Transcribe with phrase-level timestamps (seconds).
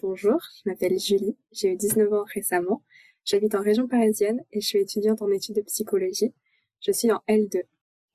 [0.00, 2.84] Bonjour, je m'appelle Julie, j'ai eu 19 ans récemment,
[3.24, 6.32] j'habite en région parisienne et je suis étudiante en études de psychologie.
[6.80, 7.62] Je suis en L2.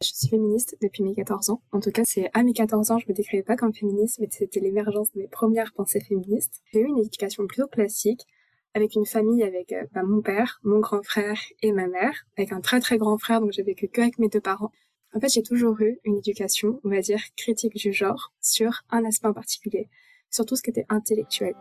[0.01, 1.61] Je suis féministe depuis mes 14 ans.
[1.73, 4.29] En tout cas, c'est à mes 14 ans, je me décrivais pas comme féministe, mais
[4.31, 6.61] c'était l'émergence de mes premières pensées féministes.
[6.71, 8.25] J'ai eu une éducation plutôt classique,
[8.73, 12.54] avec une famille avec euh, bah, mon père, mon grand frère et ma mère, avec
[12.54, 14.71] un très très grand frère, donc j'ai vécu que avec mes deux parents.
[15.13, 19.04] En fait, j'ai toujours eu une éducation, on va dire, critique du genre sur un
[19.04, 19.89] aspect en particulier,
[20.34, 21.54] sur tout ce qui était intellectuel.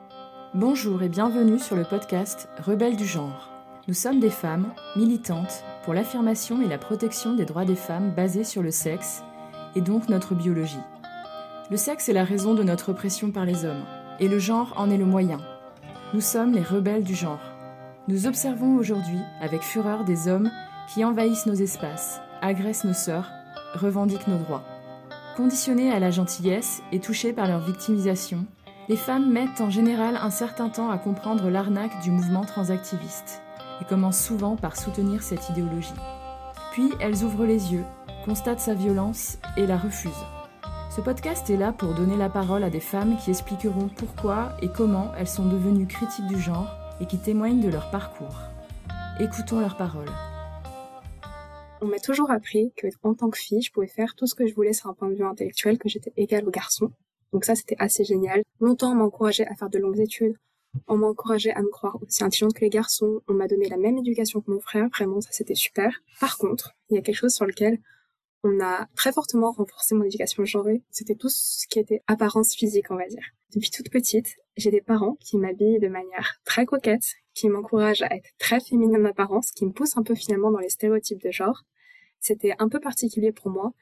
[0.54, 3.50] Bonjour et bienvenue sur le podcast Rebelles du genre.
[3.86, 8.44] Nous sommes des femmes militantes pour l'affirmation et la protection des droits des femmes basés
[8.44, 9.22] sur le sexe
[9.76, 10.80] et donc notre biologie.
[11.70, 13.84] Le sexe est la raison de notre oppression par les hommes
[14.20, 15.40] et le genre en est le moyen.
[16.14, 17.40] Nous sommes les rebelles du genre.
[18.08, 20.50] Nous observons aujourd'hui avec fureur des hommes
[20.94, 23.30] qui envahissent nos espaces, agressent nos sœurs,
[23.74, 24.64] revendiquent nos droits.
[25.36, 28.46] Conditionnées à la gentillesse et touchées par leur victimisation,
[28.88, 33.42] les femmes mettent en général un certain temps à comprendre l'arnaque du mouvement transactiviste
[33.80, 35.94] et commencent souvent par soutenir cette idéologie.
[36.72, 37.84] Puis elles ouvrent les yeux,
[38.24, 40.26] constatent sa violence et la refusent.
[40.90, 44.68] Ce podcast est là pour donner la parole à des femmes qui expliqueront pourquoi et
[44.68, 46.68] comment elles sont devenues critiques du genre
[47.00, 48.40] et qui témoignent de leur parcours.
[49.20, 50.10] Écoutons leurs paroles.
[51.80, 54.46] On m'a toujours appris que, en tant que fille, je pouvais faire tout ce que
[54.46, 56.90] je voulais sur un point de vue intellectuel, que j'étais égale aux garçons.
[57.32, 58.42] Donc ça, c'était assez génial.
[58.60, 60.36] Longtemps, on m'a encouragé à faire de longues études.
[60.86, 63.20] On m'a encouragé à me croire aussi intelligente que les garçons.
[63.28, 64.88] On m'a donné la même éducation que mon frère.
[64.88, 66.02] Vraiment, ça, c'était super.
[66.20, 67.78] Par contre, il y a quelque chose sur lequel
[68.44, 70.82] on a très fortement renforcé mon éducation genrée.
[70.90, 73.24] C'était tout ce qui était apparence physique, on va dire.
[73.54, 78.14] Depuis toute petite, j'ai des parents qui m'habillent de manière très coquette, qui m'encouragent à
[78.14, 81.30] être très féminine en apparence, qui me poussent un peu finalement dans les stéréotypes de
[81.30, 81.62] genre.
[82.18, 83.72] C'était un peu particulier pour moi,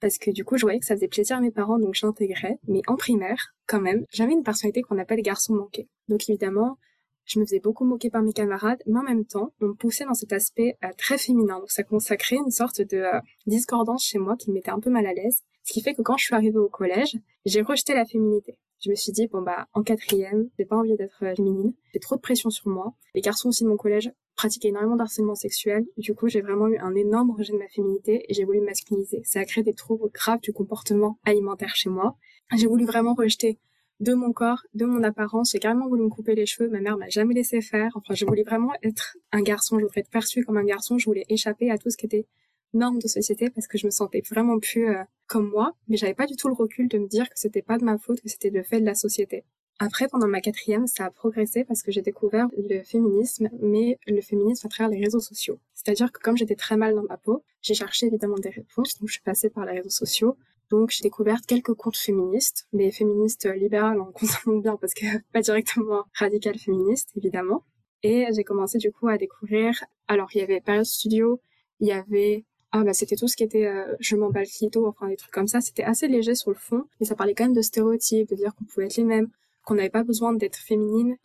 [0.00, 2.58] parce que du coup, je voyais que ça faisait plaisir à mes parents, donc j'intégrais.
[2.66, 5.88] Mais en primaire, quand même, j'avais une personnalité qu'on appelle garçon manqué.
[6.08, 6.78] Donc évidemment,
[7.26, 10.04] je me faisais beaucoup moquer par mes camarades, mais en même temps, on me poussait
[10.04, 11.60] dans cet aspect euh, très féminin.
[11.60, 14.90] Donc ça consacrait une sorte de euh, discordance chez moi qui me mettait un peu
[14.90, 15.42] mal à l'aise.
[15.62, 18.58] Ce qui fait que quand je suis arrivée au collège, j'ai rejeté la féminité.
[18.80, 21.74] Je me suis dit, bon bah, en quatrième, j'ai pas envie d'être euh, féminine.
[21.92, 22.94] J'ai trop de pression sur moi.
[23.14, 25.84] Les garçons aussi de mon collège pratiquaient énormément d'harcèlement sexuel.
[25.98, 28.66] Du coup, j'ai vraiment eu un énorme rejet de ma féminité et j'ai voulu me
[28.66, 29.20] masculiniser.
[29.24, 32.16] Ça a créé des troubles graves du comportement alimentaire chez moi.
[32.56, 33.58] J'ai voulu vraiment rejeter
[34.00, 35.50] de mon corps, de mon apparence.
[35.52, 36.70] J'ai carrément voulu me couper les cheveux.
[36.70, 37.92] Ma mère m'a jamais laissé faire.
[37.96, 39.78] Enfin, je voulais vraiment être un garçon.
[39.78, 40.96] Je voulais être perçue comme un garçon.
[40.96, 42.26] Je voulais échapper à tout ce qui était
[42.72, 45.74] norme de société parce que je me sentais vraiment plus euh, comme moi.
[45.88, 47.98] Mais j'avais pas du tout le recul de me dire que c'était pas de ma
[47.98, 49.44] faute, que c'était le fait de la société.
[49.82, 54.20] Après, pendant ma quatrième, ça a progressé parce que j'ai découvert le féminisme, mais le
[54.20, 55.58] féminisme à travers les réseaux sociaux.
[55.72, 59.08] C'est-à-dire que comme j'étais très mal dans ma peau, j'ai cherché évidemment des réponses, donc
[59.08, 60.36] je suis passée par les réseaux sociaux.
[60.68, 65.40] Donc j'ai découvert quelques comptes féministes, mais féministes libérales en comptant bien parce que pas
[65.40, 67.64] directement radical féministe évidemment.
[68.02, 69.82] Et j'ai commencé du coup à découvrir.
[70.08, 71.40] Alors il y avait Period Studio,
[71.80, 75.08] il y avait ah bah c'était tout ce qui était euh, je m'emballe clito, enfin
[75.08, 75.60] des trucs comme ça.
[75.60, 78.54] C'était assez léger sur le fond, mais ça parlait quand même de stéréotypes, de dire
[78.54, 79.28] qu'on pouvait être les mêmes,
[79.64, 81.16] qu'on n'avait pas besoin d'être féminine.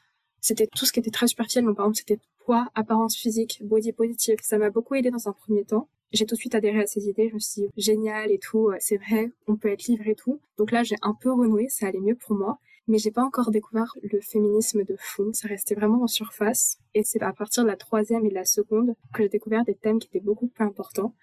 [0.41, 1.65] C'était tout ce qui était très superficiel.
[1.65, 4.37] Donc par exemple c'était poids, apparence physique, body positive.
[4.41, 7.07] Ça m'a beaucoup aidé dans un premier temps j'ai tout de suite adhéré à ces
[7.07, 7.29] idées.
[7.29, 10.15] Je me suis dit, génial et tout, euh, c'est vrai, on peut être libre et
[10.15, 10.39] tout.
[10.57, 12.59] Donc là, j'ai un peu renoué, ça allait mieux pour moi.
[12.87, 15.31] Mais j'ai pas encore découvert le féminisme de fond.
[15.33, 16.77] Ça restait vraiment en surface.
[16.93, 19.73] Et c'est à partir de la troisième et de la seconde que j'ai découvert des
[19.73, 21.15] thèmes qui étaient beaucoup plus importants.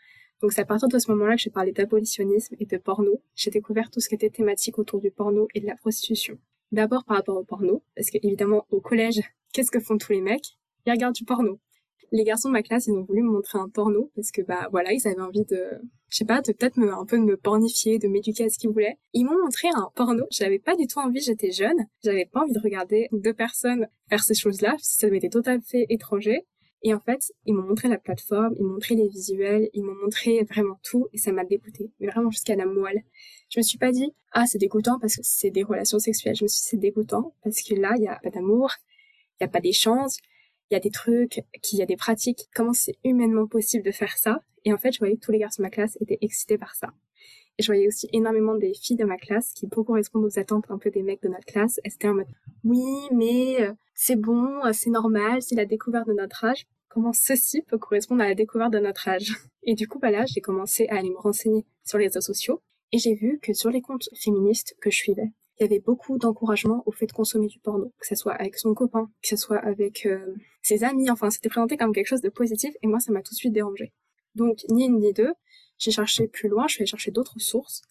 [0.42, 3.22] Donc c'est à partir de ce moment-là que j'ai parlé d'abolitionnisme et de porno.
[3.34, 6.38] J'ai découvert tout ce qui était thématique autour du porno et de la prostitution.
[6.72, 9.20] D'abord par rapport au porno, parce que évidemment au collège,
[9.52, 10.58] qu'est-ce que font tous les mecs?
[10.86, 11.60] Ils regardent du porno
[12.12, 14.69] les garçons de ma classe, ils ont voulu me montrer un porno parce que bah
[14.70, 15.64] voilà, ils avaient envie de,
[16.10, 18.70] je sais pas, de peut-être un peu de me pornifier, de m'éduquer à ce qu'ils
[18.70, 18.98] voulaient.
[19.14, 20.25] Ils m'ont montré un porno.
[20.31, 24.22] J'avais pas du tout envie, j'étais jeune, j'avais pas envie de regarder deux personnes faire
[24.22, 26.44] ces choses-là, ça m'était totalement fait étranger.
[26.84, 29.94] Et en fait, ils m'ont montré la plateforme, ils m'ont montré les visuels, ils m'ont
[29.94, 33.03] montré vraiment tout et ça m'a dégoûté, mais vraiment jusqu'à la moelle.
[33.50, 36.34] Je me suis pas dit ah c'est dégoûtant parce que c'est des relations sexuelles.
[36.34, 38.72] Je me suis dit c'est dégoûtant parce que là il y a pas d'amour,
[39.40, 40.12] il y a pas d'échange,
[40.70, 43.93] il y a des trucs, qu'il y a des pratiques, comment c'est humainement possible de
[43.93, 44.43] faire ça?
[44.64, 46.75] Et en fait, je voyais que tous les garçons de ma classe étaient excités par
[46.75, 46.94] ça.
[47.58, 50.64] Et je voyais aussi énormément des filles de ma classe qui beaucoup correspondent aux attentes
[50.69, 51.81] un peu des mecs de notre classe.
[51.84, 52.26] Elles étaient en mode,
[52.64, 56.66] oui, mais euh, c'est bon, euh, c'est normal, c'est la découverte de notre âge.
[56.88, 59.32] Comment ceci peut correspondre à la découverte de notre âge?
[59.62, 62.60] Et du coup, bah là, j'ai commencé à aller me renseigner sur les réseaux sociaux.
[62.93, 66.19] Et j'ai vu que sur les comptes féministes que je suivais, il y avait beaucoup
[66.19, 69.37] d'encouragement au fait de consommer du porno, que ce soit avec son copain, que ce
[69.37, 73.00] soit avec euh, ses amis, enfin c'était présenté comme quelque chose de positif et moi
[73.00, 73.93] ça m'a tout de suite dérangé.
[74.34, 75.32] Donc ni une ni deux,
[75.82, 77.82] j'ai cherché plus loin, je suis allée chercher d'autres sources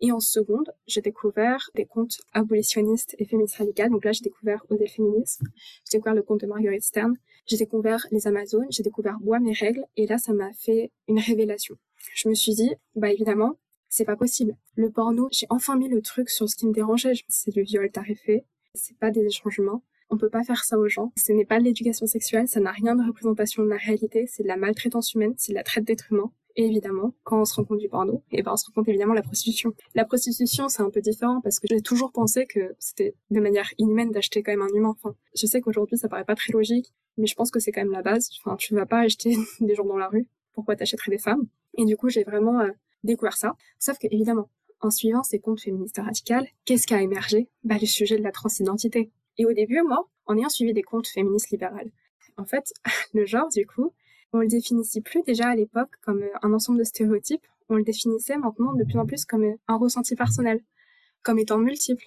[0.00, 3.90] Et en seconde, j'ai découvert des comptes abolitionnistes et féministes radicales.
[3.90, 5.46] Donc là, j'ai découvert Odile Féminisme,
[5.84, 9.52] j'ai découvert le compte de Marguerite Stern, j'ai découvert les Amazones, j'ai découvert Bois mes
[9.52, 11.76] règles, et là, ça m'a fait une révélation.
[12.14, 13.56] Je me suis dit, bah évidemment,
[13.88, 14.56] c'est pas possible.
[14.74, 17.14] Le porno, j'ai enfin mis le truc sur ce qui me dérangeait.
[17.28, 18.44] C'est du viol tarifé,
[18.74, 19.82] c'est pas des échangements.
[20.10, 21.12] On peut pas faire ça aux gens.
[21.16, 24.42] Ce n'est pas de l'éducation sexuelle, ça n'a rien de représentation de la réalité, c'est
[24.42, 26.32] de la maltraitance humaine, c'est de la traite d'êtres humains.
[26.60, 29.12] Évidemment, quand on se rend compte du porno, et ben on se rend compte évidemment
[29.12, 29.74] de la prostitution.
[29.94, 33.70] La prostitution, c'est un peu différent parce que j'ai toujours pensé que c'était de manière
[33.78, 34.88] inhumaine d'acheter quand même un humain.
[35.00, 37.82] Enfin, je sais qu'aujourd'hui ça paraît pas très logique, mais je pense que c'est quand
[37.82, 38.28] même la base.
[38.42, 40.26] Enfin, tu vas pas acheter des gens dans la rue.
[40.52, 41.46] Pourquoi t'achèterais des femmes?
[41.76, 42.70] Et du coup, j'ai vraiment euh,
[43.04, 43.54] découvert ça.
[43.78, 44.50] Sauf que évidemment,
[44.80, 47.48] en suivant ces comptes féministes radicales, qu'est-ce qui a émergé?
[47.62, 49.12] Bah le sujet de la transidentité.
[49.36, 51.92] Et au début, moi, en ayant suivi des comptes féministes libérales,
[52.36, 52.72] en fait,
[53.14, 53.92] le genre, du coup,
[54.32, 57.84] on le définissait plus déjà à l'époque comme euh, un ensemble de stéréotypes, on le
[57.84, 60.60] définissait maintenant de plus en plus comme euh, un ressenti personnel,
[61.22, 62.04] comme étant multiple,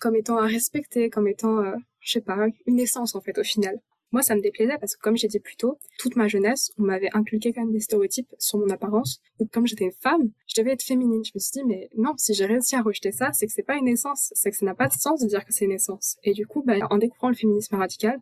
[0.00, 3.44] comme étant à respecter, comme étant, euh, je sais pas, une essence en fait au
[3.44, 3.80] final.
[4.12, 6.82] Moi, ça me déplaisait parce que comme j'ai dit plus tôt, toute ma jeunesse, on
[6.82, 9.22] m'avait inculqué quand même des stéréotypes sur mon apparence.
[9.40, 11.24] Donc comme j'étais une femme, je devais être féminine.
[11.24, 13.62] Je me suis dit, mais non, si j'ai réussi à rejeter ça, c'est que c'est
[13.62, 15.72] pas une essence, c'est que ça n'a pas de sens de dire que c'est une
[15.72, 16.18] essence.
[16.24, 18.18] Et du coup, bah, en découvrant le féminisme radical,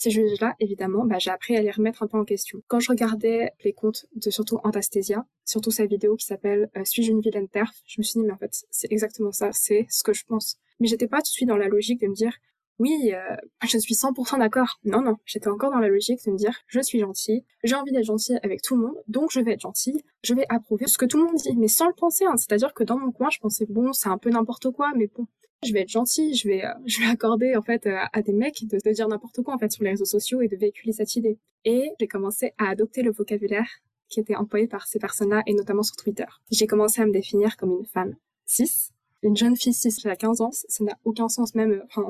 [0.00, 2.62] ces juges-là, évidemment, bah, j'ai appris à les remettre un peu en question.
[2.68, 7.10] Quand je regardais les comptes de surtout Antastésia, surtout sa vidéo qui s'appelle euh, Suis-je
[7.10, 7.70] une vilaine perf?
[7.86, 10.56] Je me suis dit, mais en fait, c'est exactement ça, c'est ce que je pense.
[10.80, 12.32] Mais j'étais pas tout de suite dans la logique de me dire,
[12.78, 14.80] oui, euh, je suis 100% d'accord.
[14.84, 17.92] Non, non, j'étais encore dans la logique de me dire, je suis gentille, j'ai envie
[17.92, 20.96] d'être gentille avec tout le monde, donc je vais être gentille, je vais approuver ce
[20.96, 22.24] que tout le monde dit, mais sans le penser.
[22.24, 22.38] Hein.
[22.38, 25.26] C'est-à-dire que dans mon coin, je pensais, bon, c'est un peu n'importe quoi, mais bon,
[25.62, 28.32] je vais être gentille, je vais, euh, je vais accorder en fait euh, à des
[28.32, 30.92] mecs de, de dire n'importe quoi en fait sur les réseaux sociaux et de véhiculer
[30.92, 31.38] cette idée.
[31.64, 33.68] Et j'ai commencé à adopter le vocabulaire
[34.08, 36.24] qui était employé par ces personnes-là et notamment sur Twitter.
[36.50, 38.16] J'ai commencé à me définir comme une femme
[38.46, 38.90] cis,
[39.22, 42.06] une jeune fille cis a 15 ans, ça n'a aucun sens même, enfin,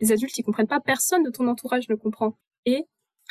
[0.00, 2.36] les adultes ils comprennent pas, personne de ton entourage ne comprend.
[2.66, 2.84] Et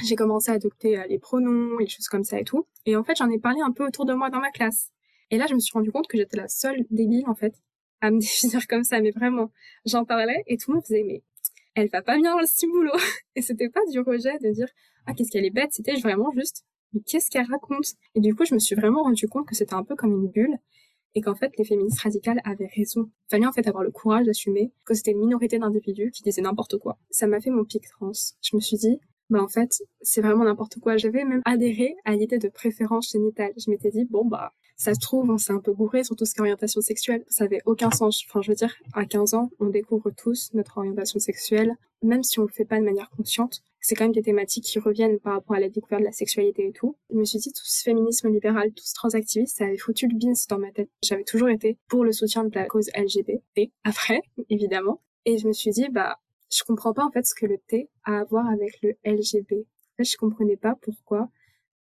[0.03, 2.65] j'ai commencé à adopter euh, les pronoms, les choses comme ça et tout.
[2.85, 4.89] Et en fait, j'en ai parlé un peu autour de moi dans ma classe.
[5.29, 7.53] Et là, je me suis rendu compte que j'étais la seule débile en fait
[8.01, 9.51] à me définir comme ça, mais vraiment,
[9.85, 11.23] j'en parlais et tout le monde faisait, mais
[11.75, 12.91] elle va pas bien dans le ciboulot.
[13.35, 14.67] Et c'était pas du rejet de dire,
[15.05, 17.93] ah, qu'est-ce qu'elle est bête, c'était vraiment juste, mais qu'est-ce qu'elle raconte?
[18.15, 20.29] Et du coup, je me suis vraiment rendu compte que c'était un peu comme une
[20.29, 20.57] bulle
[21.15, 23.09] et qu'en fait, les féministes radicales avaient raison.
[23.27, 26.41] Il fallait en fait avoir le courage d'assumer que c'était une minorité d'individus qui disaient
[26.41, 26.97] n'importe quoi.
[27.09, 28.11] Ça m'a fait mon pic trans.
[28.41, 28.99] Je me suis dit,
[29.29, 30.97] bah en fait, c'est vraiment n'importe quoi.
[30.97, 33.51] J'avais même adhéré à l'idée de préférence génitale.
[33.57, 36.25] Je m'étais dit, bon bah, ça se trouve, on s'est un peu bourré sur tout
[36.25, 37.23] ce qui orientation sexuelle.
[37.27, 38.23] Ça avait aucun sens.
[38.27, 42.39] Enfin, je veux dire, à 15 ans, on découvre tous notre orientation sexuelle, même si
[42.39, 43.61] on le fait pas de manière consciente.
[43.79, 46.67] C'est quand même des thématiques qui reviennent par rapport à la découverte de la sexualité
[46.67, 46.95] et tout.
[47.11, 50.17] Je me suis dit, tout ce féminisme libéral, tout ce transactiviste, ça avait foutu le
[50.17, 50.89] bins dans ma tête.
[51.03, 53.71] J'avais toujours été pour le soutien de la cause LGBT.
[53.83, 54.99] Après, évidemment.
[55.25, 56.17] Et je me suis dit, bah,
[56.51, 59.59] je comprends pas en fait ce que le T a à voir avec le LGB.
[59.59, 61.29] En fait, je comprenais pas pourquoi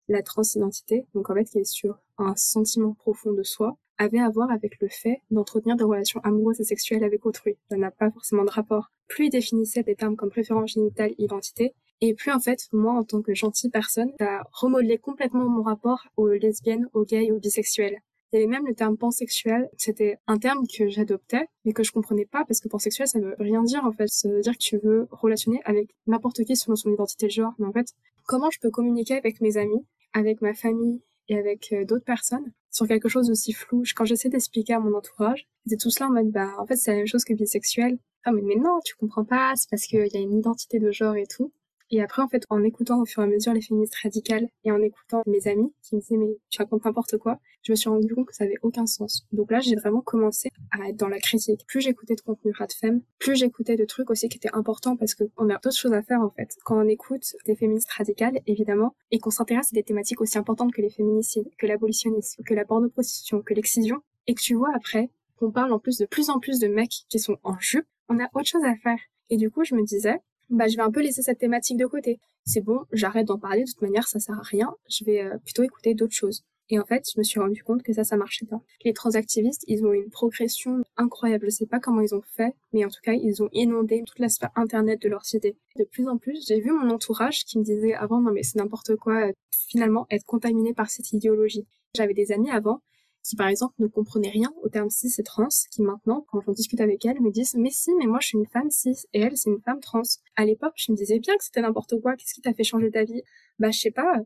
[0.08, 4.30] la transidentité, donc en fait qui est sur un sentiment profond de soi, avait à
[4.30, 7.58] voir avec le fait d'entretenir des relations amoureuses et sexuelles avec autrui.
[7.70, 8.92] Ça n'a pas forcément de rapport.
[9.08, 13.04] Plus il définissait des termes comme préférence génitale, identité, et plus en fait, moi en
[13.04, 18.00] tant que gentille personne, ça remodelé complètement mon rapport aux lesbiennes, aux gays, aux bisexuels.
[18.32, 19.70] Il y avait même le terme pansexuel.
[19.78, 23.36] C'était un terme que j'adoptais, mais que je comprenais pas parce que pansexuel, ça veut
[23.40, 24.10] rien dire, en fait.
[24.10, 27.54] Ça veut dire que tu veux relationner avec n'importe qui selon son identité de genre.
[27.60, 27.88] Mais en fait,
[28.26, 32.52] comment je peux communiquer avec mes amis, avec ma famille et avec euh, d'autres personnes
[32.72, 33.84] sur quelque chose aussi flou.
[33.96, 36.92] Quand j'essaie d'expliquer à mon entourage, ils tout cela en mode, bah, en fait, c'est
[36.92, 37.98] la même chose que bisexuel.
[38.24, 40.92] Ah, mais, mais non, tu comprends pas, c'est parce qu'il y a une identité de
[40.92, 41.52] genre et tout.
[41.92, 44.72] Et après, en fait, en écoutant au fur et à mesure les féministes radicales et
[44.72, 47.90] en écoutant mes amis qui me disaient mais tu racontes n'importe quoi, je me suis
[47.90, 49.26] rendu compte que ça avait aucun sens.
[49.32, 51.66] Donc là, j'ai vraiment commencé à être dans la critique.
[51.68, 55.50] Plus j'écoutais de contenu radfem, plus j'écoutais de trucs aussi qui étaient importants parce qu'on
[55.50, 56.56] a d'autres choses à faire en fait.
[56.64, 60.74] Quand on écoute des féministes radicales, évidemment, et qu'on s'intéresse à des thématiques aussi importantes
[60.74, 65.10] que les féminicides, que l'abolitionnisme, que la pornoprostitution, que l'excision, et que tu vois après
[65.38, 68.20] qu'on parle en plus de plus en plus de mecs qui sont en jupe, on
[68.20, 69.00] a autre chose à faire.
[69.30, 71.86] Et du coup, je me disais, bah, je vais un peu laisser cette thématique de
[71.86, 72.20] côté.
[72.46, 74.76] C'est bon, j'arrête d'en parler, de toute manière, ça sert à rien.
[74.90, 76.44] Je vais euh, plutôt écouter d'autres choses.
[76.70, 78.60] Et en fait, je me suis rendu compte que ça, ça marchait pas.
[78.84, 81.46] Les transactivistes, ils ont une progression incroyable.
[81.46, 84.18] Je sais pas comment ils ont fait, mais en tout cas, ils ont inondé toute
[84.20, 85.56] la sphère internet de leurs idées.
[85.78, 88.58] De plus en plus, j'ai vu mon entourage qui me disait avant, non mais c'est
[88.58, 91.68] n'importe quoi, finalement, être contaminé par cette idéologie.
[91.96, 92.82] J'avais des amis avant
[93.26, 96.52] qui par exemple ne comprenaient rien au terme cis et trans, qui maintenant, quand j'en
[96.52, 99.22] discute avec elles, me disent mais si, mais moi je suis une femme cis et
[99.22, 100.04] elle c'est une femme trans.
[100.36, 102.16] À l'époque, je me disais bien que c'était n'importe quoi.
[102.16, 103.24] Qu'est-ce qui t'a fait changer ta vie?
[103.60, 104.20] Bah je sais pas.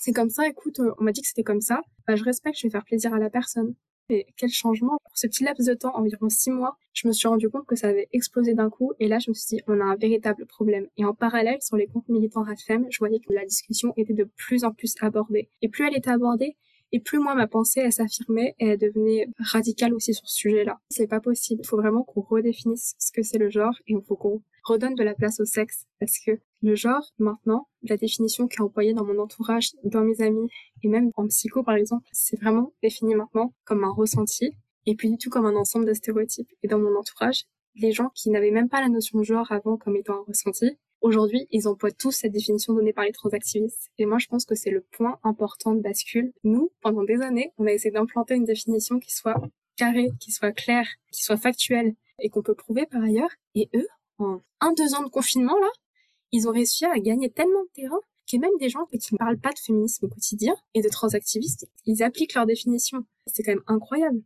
[0.00, 0.46] C'est comme ça.
[0.48, 1.82] Écoute, on m'a dit que c'était comme ça.
[2.06, 2.58] Bah je respecte.
[2.58, 3.74] Je vais faire plaisir à la personne.
[4.10, 7.26] Et quel changement Pour ce petit laps de temps, environ six mois, je me suis
[7.26, 8.92] rendu compte que ça avait explosé d'un coup.
[9.00, 10.86] Et là, je me suis dit, on a un véritable problème.
[10.98, 14.24] Et en parallèle, sur les comptes militants RADFEM, je voyais que la discussion était de
[14.36, 15.48] plus en plus abordée.
[15.62, 16.56] Et plus elle était abordée,
[16.94, 20.78] et plus moi, ma pensée, elle s'affirmait et elle devenait radicale aussi sur ce sujet-là.
[20.90, 21.62] C'est pas possible.
[21.64, 24.94] Il faut vraiment qu'on redéfinisse ce que c'est le genre et il faut qu'on redonne
[24.94, 25.86] de la place au sexe.
[25.98, 30.22] Parce que le genre, maintenant, la définition qui est employée dans mon entourage, dans mes
[30.22, 30.48] amis
[30.84, 34.52] et même en psycho, par exemple, c'est vraiment défini maintenant comme un ressenti
[34.86, 36.52] et puis du tout comme un ensemble de stéréotypes.
[36.62, 37.42] Et dans mon entourage,
[37.74, 40.78] les gens qui n'avaient même pas la notion de genre avant comme étant un ressenti,
[41.04, 43.90] Aujourd'hui, ils emploient tous cette définition donnée par les transactivistes.
[43.98, 46.32] Et moi, je pense que c'est le point important de bascule.
[46.44, 49.38] Nous, pendant des années, on a essayé d'implanter une définition qui soit
[49.76, 53.28] carrée, qui soit claire, qui soit factuelle et qu'on peut prouver par ailleurs.
[53.54, 55.68] Et eux, en un, deux ans de confinement, là,
[56.32, 59.38] ils ont réussi à gagner tellement de terrain que même des gens qui ne parlent
[59.38, 63.04] pas de féminisme au quotidien et de transactivistes, ils appliquent leur définition.
[63.26, 64.22] C'est quand même incroyable.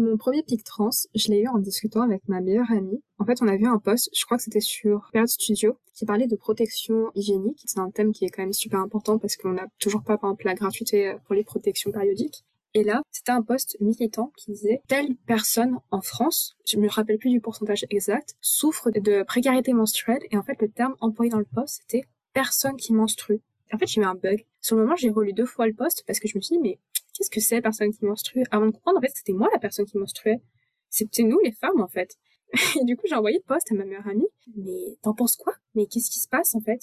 [0.00, 3.02] Mon premier pic trans, je l'ai eu en discutant avec ma meilleure amie.
[3.18, 6.06] En fait, on a vu un post, je crois que c'était sur Period Studio, qui
[6.06, 7.64] parlait de protection hygiénique.
[7.64, 10.30] C'est un thème qui est quand même super important parce qu'on n'a toujours pas, par
[10.30, 12.44] exemple, la gratuité pour les protections périodiques.
[12.74, 17.18] Et là, c'était un post militant qui disait telle personne en France, je me rappelle
[17.18, 20.22] plus du pourcentage exact, souffre de précarité menstruelle.
[20.30, 23.40] Et en fait, le terme employé dans le post, c'était personne qui menstrue.
[23.72, 24.46] En fait, j'ai eu un bug.
[24.60, 26.62] Sur le moment, j'ai relu deux fois le post parce que je me suis dit,
[26.62, 26.78] mais
[27.18, 28.44] qu'est-ce que c'est personne qui menstrue?
[28.50, 30.40] Avant de comprendre, en fait, c'était moi la personne qui menstruait.
[30.88, 32.16] C'était nous les femmes, en fait.
[32.80, 34.28] Et du coup, j'ai envoyé le post à ma meilleure amie.
[34.56, 35.54] Mais t'en penses quoi?
[35.74, 36.80] Mais qu'est-ce qui se passe, en fait?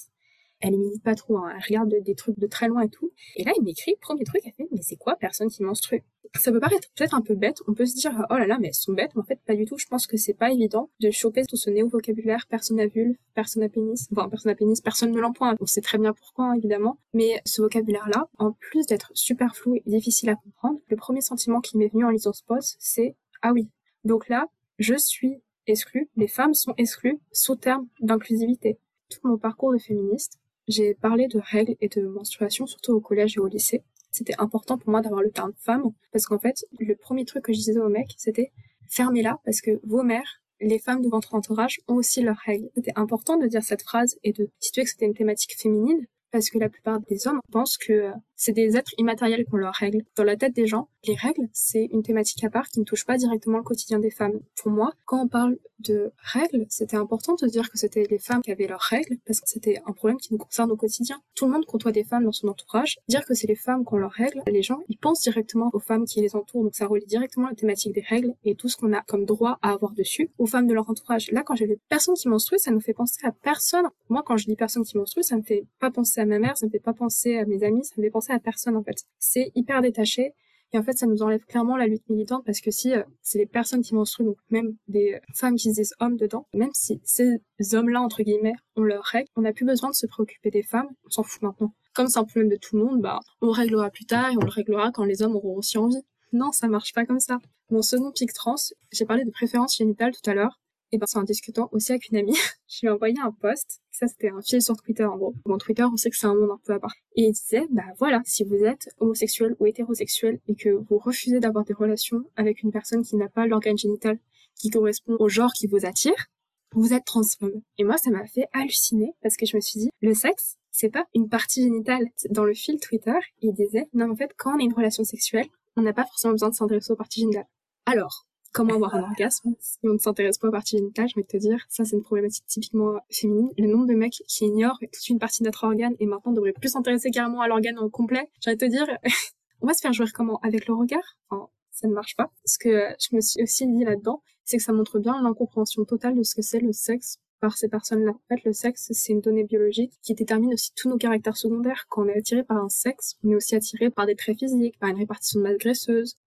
[0.61, 1.51] Elle milite pas trop, hein.
[1.53, 3.11] elle regarde des trucs de très loin et tout.
[3.35, 6.03] Et là, il m'écrit, premier truc, elle fait, mais c'est quoi personne qui menstrue
[6.39, 8.67] Ça peut paraître peut-être un peu bête, on peut se dire, oh là là, mais
[8.67, 9.77] elles sont bêtes, mais en fait, pas du tout.
[9.77, 13.63] Je pense que c'est pas évident de choper tout ce néo-vocabulaire, personne à vulve, personne
[13.63, 16.53] à pénis, enfin, personne à pénis, personne ne l'emploie, on sait très bien pourquoi, hein,
[16.53, 16.99] évidemment.
[17.13, 21.61] Mais ce vocabulaire-là, en plus d'être super flou et difficile à comprendre, le premier sentiment
[21.61, 23.69] qui m'est venu en lisant ce post, c'est, ah oui.
[24.03, 24.47] Donc là,
[24.77, 28.77] je suis exclue, les femmes sont exclues sous terme d'inclusivité.
[29.09, 33.37] Tout mon parcours de féministe, j'ai parlé de règles et de menstruation, surtout au collège
[33.37, 33.83] et au lycée.
[34.11, 37.53] C'était important pour moi d'avoir le terme femme, parce qu'en fait, le premier truc que
[37.53, 38.51] je disais aux mecs, c'était
[38.89, 42.69] fermez-la, parce que vos mères, les femmes de votre entourage, ont aussi leurs règles.
[42.75, 46.49] C'était important de dire cette phrase et de situer que c'était une thématique féminine, parce
[46.49, 50.03] que la plupart des hommes pensent que c'est des êtres immatériels qu'on leurs règles.
[50.15, 53.05] Dans la tête des gens, les règles, c'est une thématique à part qui ne touche
[53.05, 54.39] pas directement le quotidien des femmes.
[54.61, 58.41] Pour moi, quand on parle de règles, c'était important de dire que c'était les femmes
[58.41, 61.21] qui avaient leurs règles, parce que c'était un problème qui nous concerne au quotidien.
[61.35, 62.97] Tout le monde côtoie des femmes dans son entourage.
[63.07, 65.79] Dire que c'est les femmes qui ont leurs règles, les gens, ils pensent directement aux
[65.79, 68.77] femmes qui les entourent, donc ça relie directement la thématique des règles et tout ce
[68.77, 71.31] qu'on a comme droit à avoir dessus aux femmes de leur entourage.
[71.31, 73.85] Là, quand j'ai vu personne qui menstrue, ça nous fait penser à personne.
[74.09, 76.57] Moi, quand je dis personne qui menstrue, ça me fait pas penser à ma mère,
[76.57, 78.83] ça me fait pas penser à mes amis, ça me fait penser à personne en
[78.83, 79.03] fait.
[79.19, 80.33] C'est hyper détaché.
[80.73, 83.37] Et en fait, ça nous enlève clairement la lutte militante parce que si euh, c'est
[83.37, 86.99] les personnes qui menstruent, donc même des femmes qui se disent hommes dedans, même si
[87.05, 87.39] ces
[87.71, 90.89] hommes-là, entre guillemets, ont leurs règles, on n'a plus besoin de se préoccuper des femmes,
[91.05, 91.73] on s'en fout maintenant.
[91.93, 94.37] Comme c'est un problème de tout le monde, bah, on le réglera plus tard et
[94.37, 96.03] on le réglera quand les hommes auront aussi envie.
[96.33, 97.39] Non, ça marche pas comme ça.
[97.69, 98.55] Mon second pic trans,
[98.91, 100.59] j'ai parlé de préférence génitale tout à l'heure.
[100.91, 102.37] Et ben, c'est en discutant aussi avec une amie,
[102.67, 103.81] je lui ai envoyé un post.
[103.91, 105.35] Ça, c'était un fil sur Twitter, en gros.
[105.45, 106.93] Bon, Twitter, on sait que c'est un monde un peu à part.
[107.15, 111.39] Et il disait, bah voilà, si vous êtes homosexuel ou hétérosexuel et que vous refusez
[111.39, 114.19] d'avoir des relations avec une personne qui n'a pas l'organe génital
[114.55, 116.27] qui correspond au genre qui vous attire,
[116.73, 117.61] vous êtes transphobe.
[117.77, 120.89] Et moi, ça m'a fait halluciner parce que je me suis dit, le sexe, c'est
[120.89, 122.05] pas une partie génitale.
[122.29, 125.47] Dans le fil Twitter, il disait, non, en fait, quand on a une relation sexuelle,
[125.77, 127.47] on n'a pas forcément besoin de s'intéresser aux parties génitales.
[127.85, 128.25] Alors,
[128.55, 129.53] comment avoir un orgasme.
[129.59, 132.01] Si on ne s'intéresse pas aux parties génitales, je vais te dire, ça c'est une
[132.01, 133.49] problématique typiquement féminine.
[133.57, 136.53] Le nombre de mecs qui ignorent toute une partie de notre organe et maintenant devraient
[136.53, 138.87] plus s'intéresser carrément à l'organe en complet, j'allais te dire,
[139.61, 140.39] on va se faire jouer comment?
[140.41, 141.17] Avec le regard?
[141.29, 142.31] Enfin, ça ne marche pas.
[142.45, 146.15] Ce que je me suis aussi dit là-dedans, c'est que ça montre bien l'incompréhension totale
[146.15, 148.11] de ce que c'est le sexe par ces personnes-là.
[148.11, 151.85] En fait, le sexe, c'est une donnée biologique qui détermine aussi tous nos caractères secondaires.
[151.89, 154.79] Quand on est attiré par un sexe, on est aussi attiré par des traits physiques,
[154.79, 155.57] par une répartition de masse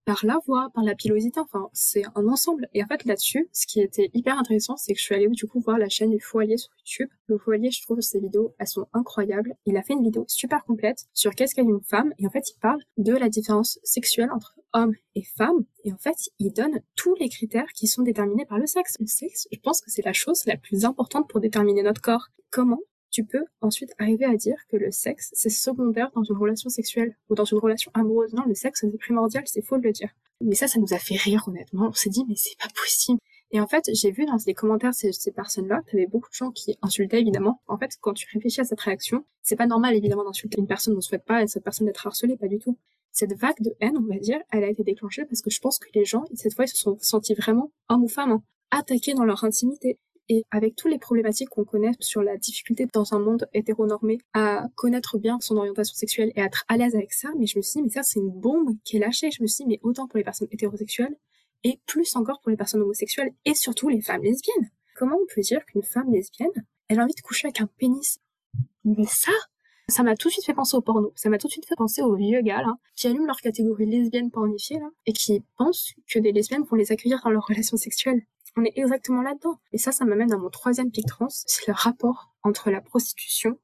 [0.09, 2.67] par la voix, par la pilosité, enfin, c'est un ensemble.
[2.73, 5.47] Et en fait, là-dessus, ce qui était hyper intéressant, c'est que je suis allée du
[5.47, 7.11] coup voir la chaîne du Foyer sur YouTube.
[7.27, 9.55] Le Foyer, je trouve ses vidéos, elles sont incroyables.
[9.67, 12.49] Il a fait une vidéo super complète sur qu'est-ce qu'est une femme, et en fait,
[12.49, 15.67] il parle de la différence sexuelle entre hommes et femmes.
[15.85, 18.97] Et en fait, il donne tous les critères qui sont déterminés par le sexe.
[19.01, 22.29] Le sexe, je pense que c'est la chose la plus importante pour déterminer notre corps.
[22.51, 26.69] Comment tu peux ensuite arriver à dire que le sexe, c'est secondaire dans une relation
[26.69, 28.33] sexuelle ou dans une relation amoureuse.
[28.35, 30.11] Non, le sexe, c'est primordial, c'est faux de le dire.
[30.41, 31.89] Mais ça, ça nous a fait rire, honnêtement.
[31.89, 33.19] On s'est dit, mais c'est pas possible.
[33.51, 36.51] Et en fait, j'ai vu dans les commentaires de ces, personnes-là, t'avais beaucoup de gens
[36.51, 37.63] qui insultaient, évidemment.
[37.67, 40.93] En fait, quand tu réfléchis à cette réaction, c'est pas normal, évidemment, d'insulter une personne,
[40.95, 42.79] on ne souhaite pas à cette personne d'être harcelée, pas du tout.
[43.11, 45.79] cette vague de haine, on va dire, elle a été déclenchée parce que je pense
[45.79, 49.15] que les gens, cette fois, ils se sont sentis vraiment, hommes ou femmes, hein, attaqués
[49.15, 49.99] dans leur intimité.
[50.29, 54.67] Et avec toutes les problématiques qu'on connaît sur la difficulté dans un monde hétéronormé à
[54.75, 57.63] connaître bien son orientation sexuelle et à être à l'aise avec ça, mais je me
[57.63, 59.31] suis dit, mais ça, c'est une bombe qui est lâchée.
[59.31, 61.17] Je me suis dit, mais autant pour les personnes hétérosexuelles
[61.65, 64.71] et plus encore pour les personnes homosexuelles et surtout les femmes lesbiennes.
[64.97, 66.51] Comment on peut dire qu'une femme lesbienne,
[66.89, 68.19] elle a envie de coucher avec un pénis?
[68.85, 69.33] Mais ça,
[69.89, 71.13] ça m'a tout de suite fait penser au porno.
[71.17, 72.65] Ça m'a tout de suite fait penser aux vieux gars,
[72.97, 76.93] qui allument leur catégorie lesbienne pornifiée, là, et qui pensent que des lesbiennes vont les
[76.93, 78.23] accueillir dans leurs relations sexuelles.
[78.59, 79.61] On est exactement là-dedans.
[79.71, 83.57] Et ça, ça m'amène à mon troisième pic trans, c'est le rapport entre la prostitution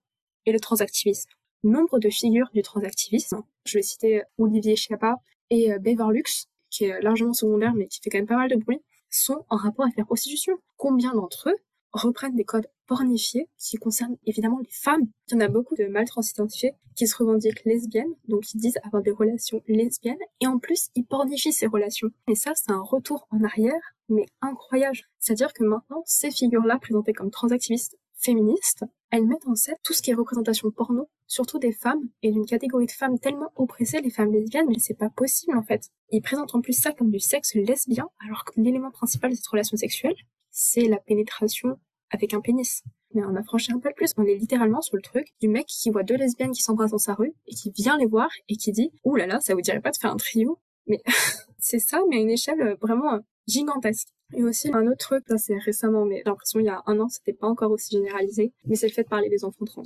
[0.47, 1.31] et le transactivisme.
[1.65, 5.17] Nombre de figures du transactivisme, je vais citer Olivier Chiappa
[5.51, 8.55] et euh, Beverlux, qui est largement secondaire mais qui fait quand même pas mal de
[8.55, 10.59] bruit, sont en rapport avec la prostitution.
[10.77, 11.57] Combien d'entre eux
[11.91, 15.09] reprennent des codes pornifiés qui concernent évidemment les femmes?
[15.27, 18.79] Il y en a beaucoup de mal transidentifiés qui se revendiquent lesbiennes, donc ils disent
[18.85, 22.11] avoir des relations lesbiennes, et en plus ils pornifient ces relations.
[22.29, 24.99] Et ça, c'est un retour en arrière, mais incroyable.
[25.19, 30.03] C'est-à-dire que maintenant, ces figures-là, présentées comme transactivistes féministes, elles mettent en scène tout ce
[30.03, 34.11] qui est représentation porno, surtout des femmes, et d'une catégorie de femmes tellement oppressées, les
[34.11, 35.91] femmes lesbiennes, mais c'est pas possible en fait.
[36.11, 39.47] Ils présentent en plus ça comme du sexe lesbien, alors que l'élément principal de cette
[39.47, 40.17] relation sexuelle,
[40.51, 41.79] c'est la pénétration
[42.11, 42.83] avec un pénis.
[43.13, 44.13] Mais on a franchi un peu plus.
[44.17, 46.99] On est littéralement sur le truc du mec qui voit deux lesbiennes qui s'embrassent dans
[46.99, 49.61] sa rue et qui vient les voir et qui dit Ouh là là, ça vous
[49.61, 50.59] dirait pas de faire un trio?
[50.87, 51.01] Mais
[51.59, 54.09] c'est ça, mais à une échelle euh, vraiment euh, gigantesque.
[54.35, 56.99] Et aussi un autre truc, ça c'est récemment, mais j'ai l'impression il y a un
[57.01, 59.85] an, c'était pas encore aussi généralisé, mais c'est le fait de parler des enfants trans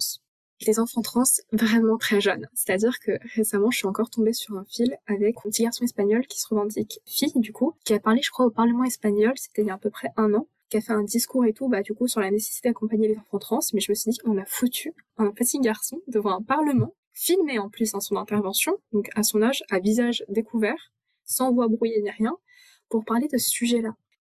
[0.66, 1.22] les enfants trans
[1.52, 2.48] vraiment très jeunes.
[2.54, 6.26] C'est-à-dire que récemment, je suis encore tombée sur un fil avec un petit garçon espagnol
[6.26, 9.62] qui se revendique fille, du coup, qui a parlé, je crois, au Parlement espagnol, c'était
[9.62, 11.68] il y a à peu près un an, qui a fait un discours et tout,
[11.68, 14.18] bah, du coup, sur la nécessité d'accompagner les enfants trans, mais je me suis dit,
[14.24, 18.76] on a foutu un petit garçon devant un Parlement, filmé en plus en son intervention,
[18.92, 20.92] donc à son âge, à visage découvert,
[21.24, 22.36] sans voix brouillée ni rien,
[22.88, 23.95] pour parler de ce sujet-là.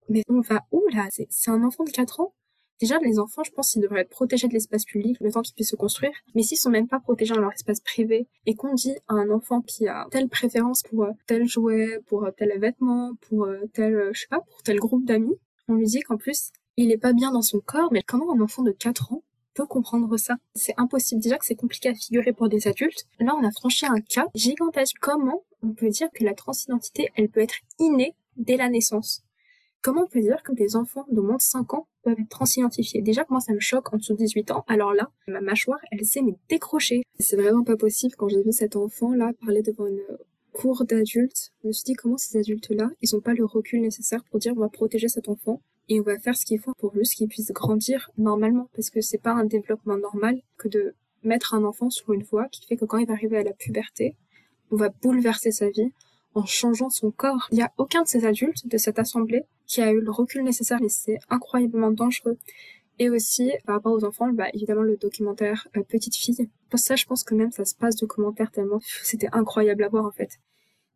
[0.10, 1.08] Mais on va où là?
[1.12, 2.34] C'est un enfant de 4 ans?
[2.80, 5.54] Déjà, les enfants, je pense qu'ils devraient être protégés de l'espace public le temps qu'ils
[5.54, 6.14] puissent se construire.
[6.34, 9.30] Mais s'ils sont même pas protégés dans leur espace privé et qu'on dit à un
[9.32, 13.60] enfant qui a telle préférence pour euh, tel jouet, pour euh, tel vêtement, pour euh,
[13.74, 15.36] tel, je sais pas, pour tel groupe d'amis,
[15.68, 18.40] on lui dit qu'en plus, il est pas bien dans son corps, mais comment un
[18.40, 19.24] enfant de 4 ans
[19.56, 20.38] peut comprendre ça?
[20.56, 21.22] C'est impossible.
[21.22, 23.06] Déjà que c'est compliqué à figurer pour des adultes.
[23.20, 24.96] Là, on a franchi un cas gigantesque.
[25.02, 29.24] Comment on peut dire que la transidentité, elle peut être innée dès la naissance.
[29.82, 33.02] Comment on peut dire que des enfants de moins de 5 ans peuvent être transidentifiés?
[33.02, 35.80] Déjà que moi ça me choque en dessous de 18 ans, alors là, ma mâchoire,
[35.92, 37.04] elle s'est décrochée.
[37.18, 38.16] C'est vraiment pas possible.
[38.18, 40.02] Quand j'ai vu cet enfant là parler devant une
[40.54, 41.52] cour d'adultes.
[41.64, 44.54] Je me suis dit comment ces adultes-là, ils ont pas le recul nécessaire pour dire
[44.56, 47.28] on va protéger cet enfant et on va faire ce qu'il faut pour juste qu'il
[47.28, 48.70] puisse grandir normalement.
[48.76, 52.48] Parce que c'est pas un développement normal que de mettre un enfant sur une voie
[52.50, 54.16] qui fait que quand il va arriver à la puberté,
[54.72, 55.92] on va bouleverser sa vie
[56.40, 57.48] en changeant son corps.
[57.52, 60.44] Il n'y a aucun de ces adultes de cette assemblée qui a eu le recul
[60.44, 62.38] nécessaire et c'est incroyablement dangereux.
[62.98, 66.50] Et aussi, par rapport aux enfants, bah, évidemment, le documentaire euh, Petite fille.
[66.70, 69.90] Pour ça, je pense que même ça se passe de commentaires tellement c'était incroyable à
[69.90, 70.40] voir, en fait.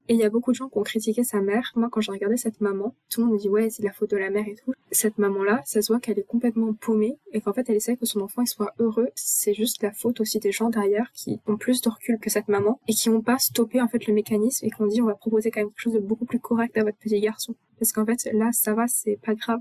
[0.09, 1.71] Et il y a beaucoup de gens qui ont critiqué sa mère.
[1.75, 4.11] Moi, quand j'ai regardé cette maman, tout le monde me dit ouais, c'est la faute
[4.11, 4.73] de la mère et tout.
[4.91, 8.05] Cette maman-là, ça se voit qu'elle est complètement paumée et qu'en fait, elle essaie que
[8.05, 9.09] son enfant il soit heureux.
[9.15, 12.49] C'est juste la faute aussi des gens derrière qui ont plus de recul que cette
[12.49, 15.05] maman et qui n'ont pas stoppé en fait le mécanisme et qui ont dit on
[15.05, 17.55] va proposer quelque chose de beaucoup plus correct à votre petit garçon.
[17.79, 19.59] Parce qu'en fait, là, ça va, c'est pas grave.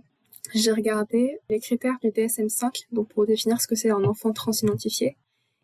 [0.54, 5.16] J'ai regardé les critères du DSM-5, donc pour définir ce que c'est un enfant transidentifié.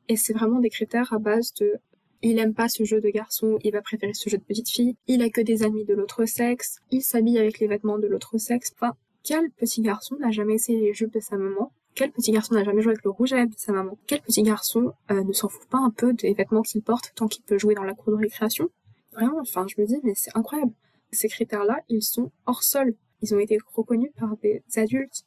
[0.08, 1.74] Et c'est vraiment des critères à base de
[2.22, 4.96] il aime pas ce jeu de garçon, il va préférer ce jeu de petite fille,
[5.06, 8.38] il a que des amis de l'autre sexe, il s'habille avec les vêtements de l'autre
[8.38, 8.72] sexe.
[8.74, 11.72] Enfin, quel petit garçon n'a jamais essayé les jupes de sa maman?
[11.94, 13.98] Quel petit garçon n'a jamais joué avec le rouge à lèvres de sa maman?
[14.06, 17.26] Quel petit garçon euh, ne s'en fout pas un peu des vêtements qu'il porte tant
[17.26, 18.68] qu'il peut jouer dans la cour de récréation?
[19.12, 20.72] Vraiment, enfin, je me dis, mais c'est incroyable.
[21.10, 22.94] Ces critères-là, ils sont hors sol.
[23.20, 25.24] Ils ont été reconnus par des adultes.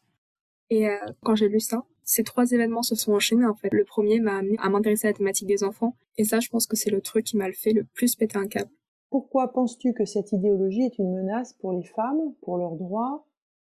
[0.69, 3.69] Et euh, quand j'ai lu ça, ces trois événements se sont enchaînés en fait.
[3.71, 6.67] Le premier m'a amené à m'intéresser à la thématique des enfants et ça je pense
[6.67, 8.69] que c'est le truc qui m'a fait le plus péter un câble.
[9.09, 13.25] Pourquoi penses-tu que cette idéologie est une menace pour les femmes, pour leurs droits,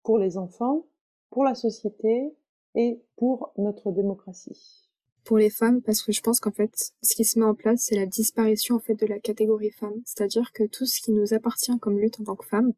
[0.01, 0.87] pour les enfants,
[1.29, 2.33] pour la société
[2.73, 4.89] et pour notre démocratie?
[5.25, 7.81] Pour les femmes parce que je pense qu'en fait ce qui se met en place
[7.81, 11.35] c'est la disparition en fait de la catégorie femme c'est-à-dire que tout ce qui nous
[11.35, 12.73] appartient comme lutte en tant que femme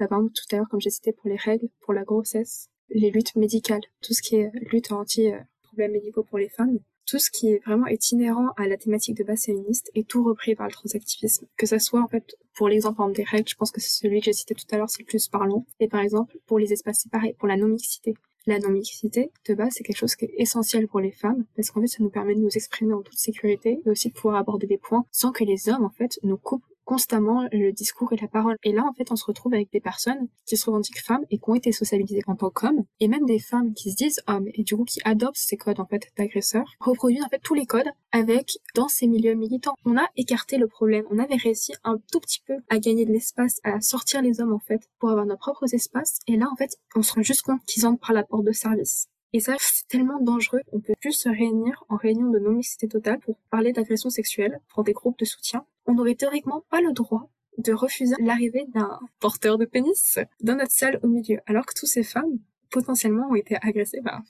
[0.00, 2.70] bah, par exemple tout à l'heure comme j'ai cité pour les règles pour la grossesse
[2.90, 7.30] les luttes médicales, tout ce qui est lutte anti-problèmes médicaux pour les femmes, tout ce
[7.30, 10.66] qui est vraiment est inhérent à la thématique de base féministe est tout repris par
[10.66, 11.46] le transactivisme.
[11.56, 14.26] Que ça soit en fait pour l'exemple des règles, je pense que c'est celui que
[14.26, 15.64] j'ai cité tout à l'heure, c'est le plus parlant.
[15.78, 18.14] Et par exemple pour les espaces séparés, pour la non-mixité.
[18.46, 21.80] la non-mixité, de base, c'est quelque chose qui est essentiel pour les femmes, parce qu'en
[21.80, 24.68] fait, ça nous permet de nous exprimer en toute sécurité et aussi de pouvoir aborder
[24.68, 28.28] des points sans que les hommes, en fait, nous coupent constamment le discours et la
[28.28, 28.56] parole.
[28.62, 31.36] Et là, en fait, on se retrouve avec des personnes qui se revendiquent femmes et
[31.36, 34.48] qui ont été socialisées en tant qu'hommes, et même des femmes qui se disent hommes
[34.54, 37.66] et du coup qui adoptent ces codes en fait d'agresseurs, reproduisent en fait tous les
[37.66, 39.74] codes avec dans ces milieux militants.
[39.84, 43.12] On a écarté le problème, on avait réussi un tout petit peu à gagner de
[43.12, 46.20] l'espace, à sortir les hommes en fait pour avoir nos propres espaces.
[46.28, 48.52] Et là, en fait, on se rend juste compte qu'ils entrent par la porte de
[48.52, 49.08] service.
[49.32, 50.60] Et ça, c'est tellement dangereux.
[50.72, 54.84] On peut plus se réunir en réunion de non-mixité totale pour parler d'agression sexuelle, pour
[54.84, 55.66] des groupes de soutien.
[55.86, 60.72] On n'aurait théoriquement pas le droit de refuser l'arrivée d'un porteur de pénis dans notre
[60.72, 62.38] salle au milieu, alors que toutes ces femmes,
[62.70, 64.22] potentiellement, ont été agressées par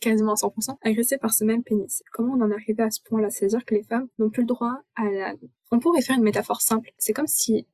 [0.00, 2.02] quasiment à 100%, agressées par ce même pénis.
[2.12, 3.30] Comment on en est arrivé à ce point-là?
[3.30, 5.34] C'est-à-dire que les femmes n'ont plus le droit à la...
[5.72, 6.90] On pourrait faire une métaphore simple.
[6.96, 7.66] C'est comme si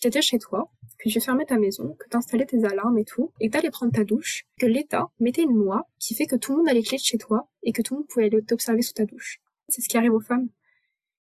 [0.00, 3.48] t'étais chez toi, que tu fermais ta maison, que t'installais tes alarmes et tout, et
[3.48, 6.58] que t'allais prendre ta douche, que l'État mettait une loi qui fait que tout le
[6.58, 8.82] monde a les clés de chez toi et que tout le monde pouvait aller t'observer
[8.82, 9.40] sous ta douche.
[9.68, 10.48] C'est ce qui arrive aux femmes.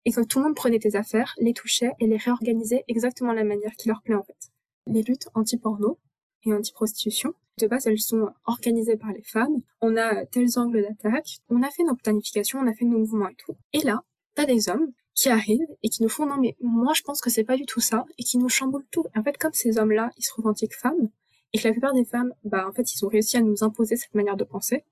[0.06, 3.44] Et que tout le monde prenait tes affaires, les touchait et les réorganisait exactement la
[3.44, 4.52] manière qui leur plaît en fait.
[4.88, 5.98] Les luttes anti-porno
[6.46, 9.62] et anti-prostitution, de base, elles sont organisées par les femmes.
[9.82, 11.38] On a tels angles d'attaque.
[11.50, 13.56] On a fait nos planifications, on a fait nos mouvements et tout.
[13.74, 14.02] Et là,
[14.36, 17.30] t'as des hommes qui arrivent et qui nous font non mais moi je pense que
[17.30, 19.06] c'est pas du tout ça et qui nous chamboulent tout.
[19.16, 21.10] En fait comme ces hommes-là ils se revendiquent femmes
[21.54, 23.96] et que la plupart des femmes bah en fait ils ont réussi à nous imposer
[23.96, 24.84] cette manière de penser,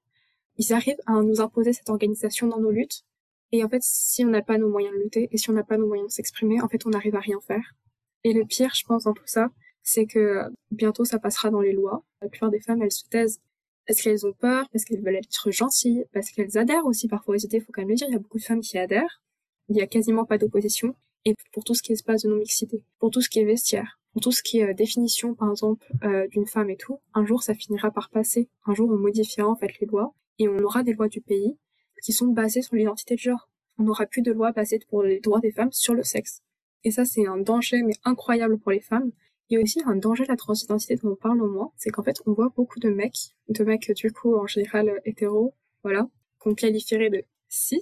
[0.58, 3.04] ils arrivent à nous imposer cette organisation dans nos luttes
[3.52, 5.64] et en fait si on n'a pas nos moyens de lutter et si on n'a
[5.64, 7.74] pas nos moyens de s'exprimer en fait on n'arrive à rien faire.
[8.24, 9.50] Et le pire je pense dans tout ça
[9.84, 12.04] c'est que bientôt ça passera dans les lois.
[12.22, 13.42] La plupart des femmes elles se taisent
[13.88, 17.40] parce qu'elles ont peur, parce qu'elles veulent être gentilles, parce qu'elles adhèrent aussi parfois aux
[17.40, 19.22] idées, faut quand même le dire, il y a beaucoup de femmes qui adhèrent
[19.72, 20.96] il y a quasiment pas d'opposition.
[21.26, 24.00] Et pour tout ce qui est espace de non-mixité, pour tout ce qui est vestiaire,
[24.12, 27.26] pour tout ce qui est euh, définition, par exemple, euh, d'une femme et tout, un
[27.26, 28.50] jour ça finira par passer.
[28.66, 31.58] Un jour on modifiera en fait les lois et on aura des lois du pays
[32.02, 33.50] qui sont basées sur l'identité de genre.
[33.78, 36.42] On n'aura plus de lois basées pour les droits des femmes sur le sexe.
[36.84, 39.12] Et ça c'est un danger mais incroyable pour les femmes.
[39.50, 41.90] Il y a aussi un danger de la transidentité dont on parle au moins, c'est
[41.90, 45.54] qu'en fait on voit beaucoup de mecs, de mecs du coup en général euh, hétéros,
[45.84, 46.08] voilà,
[46.40, 47.82] qu'on qualifierait de cis,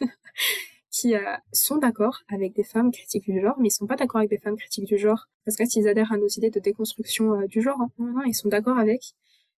[0.90, 1.20] qui euh,
[1.52, 4.38] sont d'accord avec des femmes critiques du genre, mais ils sont pas d'accord avec des
[4.38, 7.80] femmes critiques du genre parce qu'ils adhèrent à nos idées de déconstruction euh, du genre.
[7.80, 7.90] Hein.
[7.98, 9.14] Non, non, ils sont d'accord avec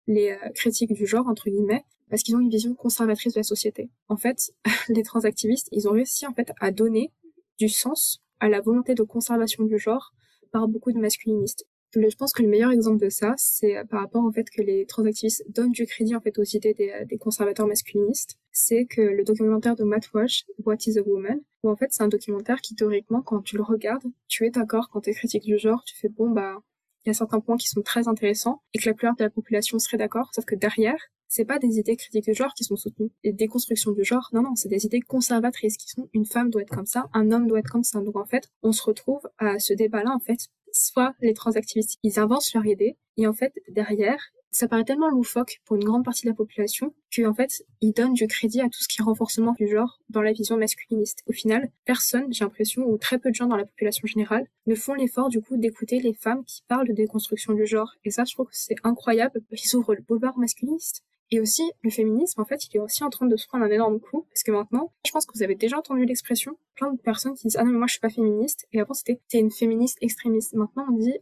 [0.08, 3.44] les euh, critiques du genre entre guillemets parce qu'ils ont une vision conservatrice de la
[3.44, 3.90] société.
[4.10, 4.54] En fait,
[4.90, 7.12] les transactivistes, ils ont réussi en fait à donner
[7.58, 10.14] du sens à la volonté de conservation du genre
[10.52, 11.66] par beaucoup de masculinistes
[12.02, 14.62] je pense que le meilleur exemple de ça, c'est euh, par rapport au fait que
[14.62, 18.38] les transactivistes donnent du crédit en fait aux idées des, euh, des conservateurs masculinistes.
[18.52, 22.04] C'est que le documentaire de Matt Walsh, What is a Woman, où en fait c'est
[22.04, 25.44] un documentaire qui théoriquement, quand tu le regardes, tu es d'accord quand tu es critique
[25.44, 26.62] du genre, tu fais bon bah
[27.06, 29.30] il y a certains points qui sont très intéressants et que la plupart de la
[29.30, 32.76] population serait d'accord, sauf que derrière, c'est pas des idées critiques du genre qui sont
[32.76, 34.30] soutenues des constructions du genre.
[34.32, 37.32] Non, non, c'est des idées conservatrices qui sont une femme doit être comme ça, un
[37.32, 38.00] homme doit être comme ça.
[38.02, 42.20] Donc en fait, on se retrouve à ce débat-là en fait soit les transactivistes, ils
[42.20, 44.20] avancent leur idée, et en fait, derrière,
[44.56, 48.14] ça paraît tellement loufoque pour une grande partie de la population qu'en fait, ils donnent
[48.14, 51.24] du crédit à tout ce qui est renforcement du genre dans la vision masculiniste.
[51.28, 54.76] Au final, personne, j'ai l'impression, ou très peu de gens dans la population générale, ne
[54.76, 57.96] font l'effort du coup d'écouter les femmes qui parlent de déconstruction du genre.
[58.06, 59.42] Et ça, je trouve que c'est incroyable.
[59.52, 61.04] Ils ouvrent le boulevard masculiniste.
[61.32, 63.70] Et aussi, le féminisme, en fait, il est aussi en train de se prendre un
[63.70, 67.02] énorme coup, parce que maintenant, je pense que vous avez déjà entendu l'expression, plein de
[67.02, 69.40] personnes qui disent, ah non, mais moi, je suis pas féministe, et avant, c'était, t'es
[69.40, 70.54] une féministe extrémiste.
[70.54, 71.18] Maintenant, on dit,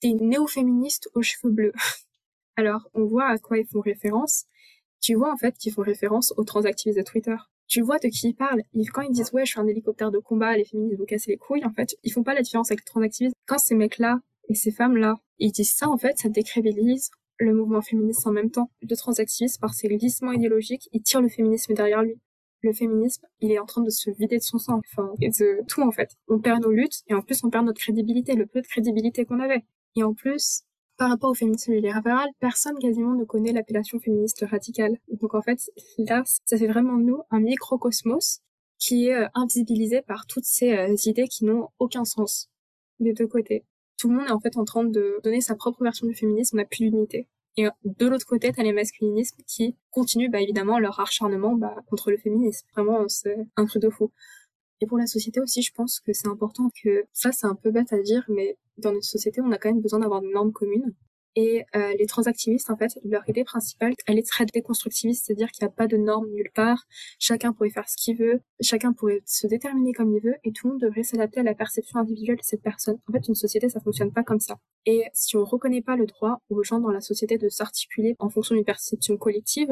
[0.00, 1.74] t'es une néo-féministe aux cheveux bleus.
[2.56, 4.44] Alors, on voit à quoi ils font référence.
[5.00, 7.36] Tu vois, en fait, qu'ils font référence aux transactivistes de Twitter.
[7.66, 8.62] Tu vois de qui ils parlent.
[8.92, 11.36] Quand ils disent, ouais, je suis un hélicoptère de combat, les féministes vous cassez les
[11.36, 13.36] couilles, en fait, ils font pas la différence avec les transactivistes.
[13.46, 17.80] Quand ces mecs-là et ces femmes-là, ils disent ça, en fait, ça décrédibilise le mouvement
[17.80, 18.70] féministe en même temps.
[18.82, 22.18] Le transactivisme, par ses glissements idéologiques, il tire le féminisme derrière lui.
[22.62, 25.64] Le féminisme, il est en train de se vider de son sang, enfin, et de
[25.66, 26.10] tout en fait.
[26.28, 29.24] On perd nos luttes, et en plus on perd notre crédibilité, le peu de crédibilité
[29.24, 29.64] qu'on avait.
[29.96, 30.64] Et en plus,
[31.00, 34.98] par rapport au féminisme libéral, personne quasiment ne connaît l'appellation féministe radicale.
[35.20, 35.58] Donc en fait,
[35.96, 38.40] là, ça fait vraiment de nous un microcosmos
[38.78, 42.50] qui est euh, invisibilisé par toutes ces euh, idées qui n'ont aucun sens
[42.98, 43.64] des deux côtés
[44.00, 46.56] tout le monde est en fait en train de donner sa propre version du féminisme,
[46.56, 47.28] on n'a plus d'unité.
[47.58, 52.10] Et de l'autre côté, t'as les masculinismes qui continuent bah, évidemment leur acharnement bah, contre
[52.10, 52.66] le féminisme.
[52.74, 54.10] Vraiment, c'est un truc de fou.
[54.80, 57.70] Et pour la société aussi, je pense que c'est important que ça, c'est un peu
[57.70, 60.52] bête à dire, mais dans notre société, on a quand même besoin d'avoir des normes
[60.52, 60.94] communes.
[61.36, 65.64] Et euh, les transactivistes, en fait, leur idée principale, elle est très déconstructiviste, c'est-à-dire qu'il
[65.64, 66.84] n'y a pas de normes nulle part,
[67.20, 70.66] chacun pourrait faire ce qu'il veut, chacun pourrait se déterminer comme il veut, et tout
[70.66, 72.98] le monde devrait s'adapter à la perception individuelle de cette personne.
[73.08, 74.56] En fait, une société, ça fonctionne pas comme ça.
[74.86, 78.28] Et si on reconnaît pas le droit aux gens dans la société de s'articuler en
[78.28, 79.70] fonction d'une perception collective,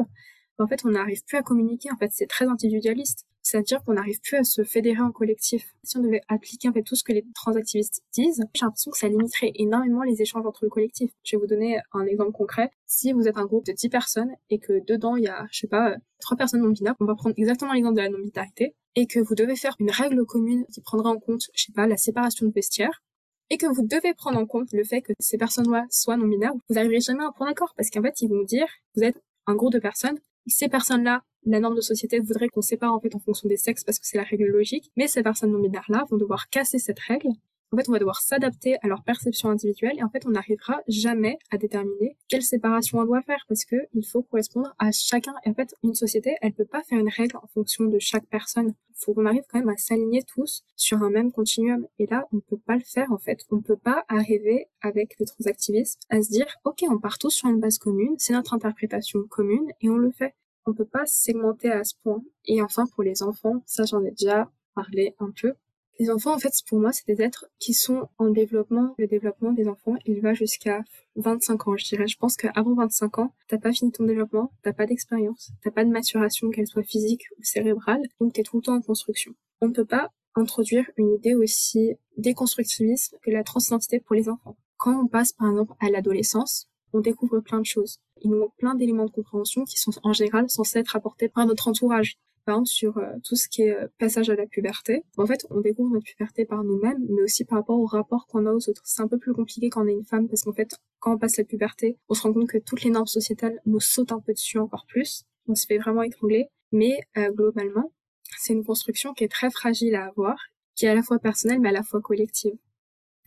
[0.59, 1.91] en fait, on n'arrive plus à communiquer.
[1.91, 3.25] En fait, c'est très individualiste.
[3.49, 5.73] C'est-à-dire qu'on n'arrive plus à se fédérer en collectif.
[5.83, 8.97] Si on devait appliquer en fait tout ce que les transactivistes disent, j'ai l'impression que
[8.99, 11.09] ça limiterait énormément les échanges entre le collectif.
[11.23, 12.69] Je vais vous donner un exemple concret.
[12.85, 15.61] Si vous êtes un groupe de 10 personnes et que dedans il y a, je
[15.61, 19.07] sais pas, trois personnes non binaires, on va prendre exactement l'exemple de la non-binarité, et
[19.07, 21.97] que vous devez faire une règle commune qui prendra en compte, je sais pas, la
[21.97, 23.01] séparation de vestiaires,
[23.49, 26.53] et que vous devez prendre en compte le fait que ces personnes-là soient non binaires,
[26.53, 29.19] vous n'arriverez jamais à un point d'accord parce qu'en fait, ils vont dire, vous êtes
[29.47, 33.15] un groupe de personnes, ces personnes-là, la norme de société voudrait qu'on sépare en fait
[33.15, 36.05] en fonction des sexes parce que c'est la règle logique, mais ces personnes non binaires-là
[36.09, 37.29] vont devoir casser cette règle.
[37.71, 40.81] En fait, on va devoir s'adapter à leur perception individuelle et en fait, on n'arrivera
[40.87, 45.33] jamais à déterminer quelle séparation on doit faire parce que il faut correspondre à chacun.
[45.45, 48.25] Et en fait, une société, elle peut pas faire une règle en fonction de chaque
[48.25, 48.73] personne.
[48.89, 51.85] Il faut qu'on arrive quand même à s'aligner tous sur un même continuum.
[51.99, 53.45] Et là, on peut pas le faire en fait.
[53.51, 57.49] On peut pas arriver avec le transactivisme à se dire, ok, on part tous sur
[57.49, 60.33] une base commune, c'est notre interprétation commune et on le fait
[60.69, 62.21] on peut pas segmenter à ce point.
[62.45, 65.53] Et enfin, pour les enfants, ça j'en ai déjà parlé un peu.
[65.99, 68.95] Les enfants, en fait, pour moi, c'est des êtres qui sont en développement.
[68.97, 70.81] Le développement des enfants, il va jusqu'à
[71.17, 72.07] 25 ans, je dirais.
[72.07, 75.83] Je pense qu'avant 25 ans, t'as pas fini ton développement, t'as pas d'expérience, t'as pas
[75.83, 79.33] de maturation, qu'elle soit physique ou cérébrale, donc t'es tout le temps en construction.
[79.59, 84.55] On ne peut pas introduire une idée aussi déconstructiviste que la transidentité pour les enfants.
[84.77, 87.99] Quand on passe, par exemple, à l'adolescence, on découvre plein de choses.
[88.21, 91.45] Il nous manque plein d'éléments de compréhension qui sont en général censés être apportés par
[91.45, 92.17] notre entourage.
[92.45, 95.03] Par exemple, sur euh, tout ce qui est euh, passage à la puberté.
[95.17, 98.45] En fait, on découvre notre puberté par nous-mêmes, mais aussi par rapport au rapport qu'on
[98.45, 98.81] a aux autres.
[98.85, 101.17] C'est un peu plus compliqué quand on est une femme, parce qu'en fait, quand on
[101.17, 104.19] passe la puberté, on se rend compte que toutes les normes sociétales nous sautent un
[104.19, 105.23] peu dessus encore plus.
[105.47, 106.49] On se fait vraiment étrangler.
[106.71, 107.91] Mais euh, globalement,
[108.37, 110.37] c'est une construction qui est très fragile à avoir,
[110.75, 112.55] qui est à la fois personnelle, mais à la fois collective.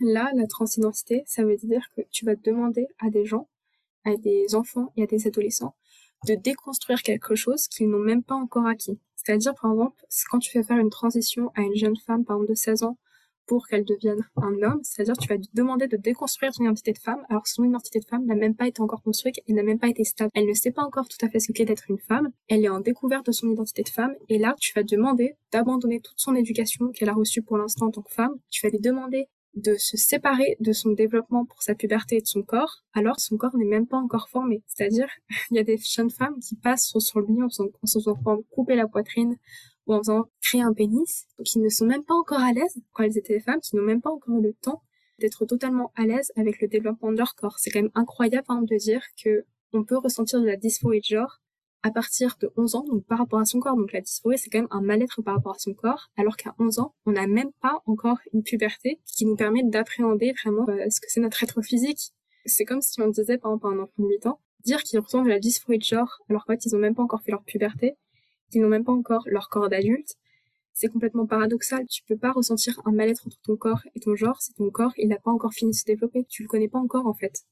[0.00, 3.48] Là, la transidentité, ça veut dire que tu vas demander à des gens,
[4.04, 5.74] à des enfants et à des adolescents
[6.26, 8.98] de déconstruire quelque chose qu'ils n'ont même pas encore acquis.
[9.16, 12.50] C'est-à-dire, par exemple, quand tu fais faire une transition à une jeune femme, par exemple,
[12.50, 12.98] de 16 ans,
[13.46, 16.98] pour qu'elle devienne un homme, c'est-à-dire tu vas lui demander de déconstruire son identité de
[16.98, 19.62] femme, alors que son identité de femme n'a même pas été encore construite et n'a
[19.62, 20.30] même pas été stable.
[20.34, 22.68] Elle ne sait pas encore tout à fait ce qu'est d'être une femme, elle est
[22.68, 26.34] en découverte de son identité de femme, et là, tu vas demander d'abandonner toute son
[26.34, 29.74] éducation qu'elle a reçue pour l'instant en tant que femme, tu vas lui demander de
[29.74, 33.56] se séparer de son développement pour sa puberté et de son corps, alors son corps
[33.56, 34.62] n'est même pas encore formé.
[34.66, 35.08] C'est-à-dire,
[35.50, 38.16] il y a des jeunes femmes qui passent sur le lit en se faisant
[38.50, 39.36] couper la poitrine
[39.86, 43.02] ou en faisant créer un pénis, qui ne sont même pas encore à l'aise quand
[43.02, 44.82] elles étaient des femmes, qui n'ont même pas encore le temps
[45.18, 47.58] d'être totalement à l'aise avec le développement de leur corps.
[47.58, 51.16] C'est quand même incroyable hein, de dire que on peut ressentir de la dysphorie de
[51.16, 51.40] genre
[51.82, 53.76] à partir de 11 ans, donc par rapport à son corps.
[53.76, 56.54] Donc la dysphorie, c'est quand même un mal-être par rapport à son corps, alors qu'à
[56.58, 60.88] 11 ans, on n'a même pas encore une puberté qui nous permet d'appréhender vraiment euh,
[60.90, 62.12] ce que c'est notre être physique.
[62.44, 65.00] C'est comme si on disait, par exemple, à un enfant de 8 ans, dire qu'ils
[65.00, 67.32] ressentent de la dysphorie de genre, alors qu'en fait, ils n'ont même pas encore fait
[67.32, 67.94] leur puberté,
[68.50, 70.16] qu'ils n'ont même pas encore leur corps d'adulte,
[70.74, 71.86] c'est complètement paradoxal.
[71.86, 74.92] Tu peux pas ressentir un mal-être entre ton corps et ton genre si ton corps,
[74.96, 76.24] il n'a pas encore fini de se développer.
[76.28, 77.42] Tu le connais pas encore, en fait.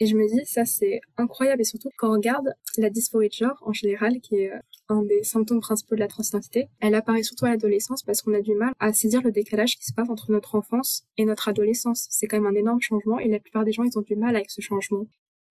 [0.00, 3.34] Et je me dis, ça c'est incroyable, et surtout quand on regarde la dysphorie de
[3.34, 7.22] genre en général, qui est euh, un des symptômes principaux de la transidentité, elle apparaît
[7.22, 10.10] surtout à l'adolescence parce qu'on a du mal à saisir le décalage qui se passe
[10.10, 12.06] entre notre enfance et notre adolescence.
[12.10, 14.36] C'est quand même un énorme changement et la plupart des gens ils ont du mal
[14.36, 15.06] avec ce changement.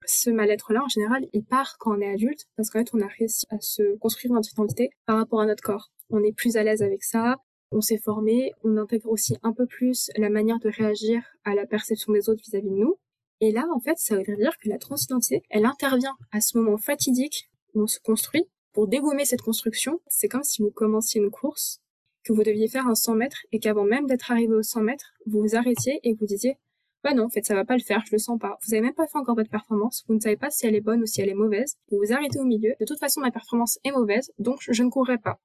[0.05, 3.07] Ce mal-être-là, en général, il part quand on est adulte parce qu'en fait on a
[3.07, 5.91] réussi à se construire notre identité par rapport à notre corps.
[6.09, 7.37] On est plus à l'aise avec ça,
[7.71, 11.65] on s'est formé, on intègre aussi un peu plus la manière de réagir à la
[11.65, 12.97] perception des autres vis-à-vis -vis de nous.
[13.45, 16.77] Et là, en fait, ça veut dire que la transidentité, elle intervient à ce moment
[16.77, 19.99] fatidique où on se construit pour dégommer cette construction.
[20.07, 21.81] C'est comme si vous commenciez une course,
[22.23, 25.11] que vous deviez faire un 100 mètres et qu'avant même d'être arrivé aux 100 mètres,
[25.25, 26.57] vous vous arrêtiez et vous disiez
[27.03, 28.57] bah non, en fait, ça va pas le faire, je le sens pas.
[28.65, 30.79] Vous avez même pas fait encore votre performance, vous ne savez pas si elle est
[30.79, 31.75] bonne ou si elle est mauvaise.
[31.91, 32.75] Vous vous arrêtez au milieu.
[32.79, 35.41] De toute façon, ma performance est mauvaise, donc je ne courrai pas.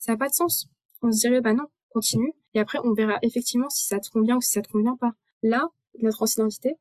[0.00, 0.66] Ça n'a pas de sens.
[1.00, 2.32] On se dirait, bah non, continue.
[2.54, 5.12] Et après, on verra effectivement si ça te convient ou si ça te convient pas.
[5.44, 5.68] Là,
[6.00, 6.74] la transidentité,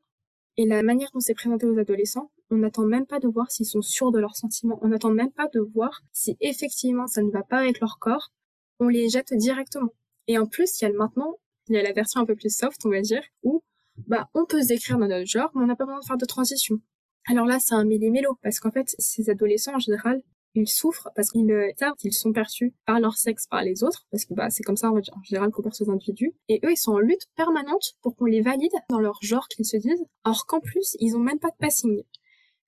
[0.57, 3.65] et la manière dont c'est présenté aux adolescents, on n'attend même pas de voir s'ils
[3.65, 4.79] sont sûrs de leurs sentiments.
[4.81, 8.31] On n'attend même pas de voir si effectivement ça ne va pas avec leur corps.
[8.79, 9.93] On les jette directement.
[10.27, 11.35] Et en plus, il y a le maintenant,
[11.67, 13.63] il y a la version un peu plus soft, on va dire, où
[14.07, 16.17] bah on peut se décrire dans notre genre, mais on n'a pas besoin de faire
[16.17, 16.79] de transition.
[17.27, 20.21] Alors là, c'est un méli-mélo, parce qu'en fait, ces adolescents, en général,
[20.55, 24.25] ils souffrent parce qu'ils savent qu'ils sont perçus par leur sexe par les autres, parce
[24.25, 26.93] que bah, c'est comme ça en, général qu'on perçoit les individus, et eux ils sont
[26.93, 30.59] en lutte permanente pour qu'on les valide dans leur genre qu'ils se disent, alors qu'en
[30.59, 32.03] plus ils ont même pas de passing.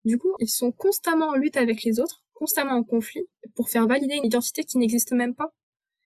[0.06, 3.88] Du coup, ils sont constamment en lutte avec les autres, constamment en conflit, pour faire
[3.88, 5.54] valider une identité qui n'existe même pas.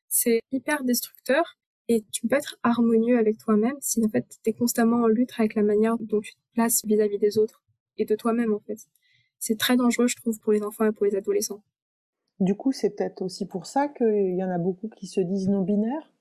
[0.07, 4.53] C'est hyper destructeur, et tu peux pas être harmonieux avec toi-même si en fait t'es
[4.53, 7.61] constamment en lutte avec la manière dont tu te places vis-à-vis des autres
[7.97, 8.87] et de toi-même en fait.
[9.39, 11.63] C'est très dangereux, je trouve, pour les enfants et pour les adolescents.
[12.41, 15.47] Du coup, c'est peut-être aussi pour ça qu'il y en a beaucoup qui se disent
[15.47, 16.11] non-binaires?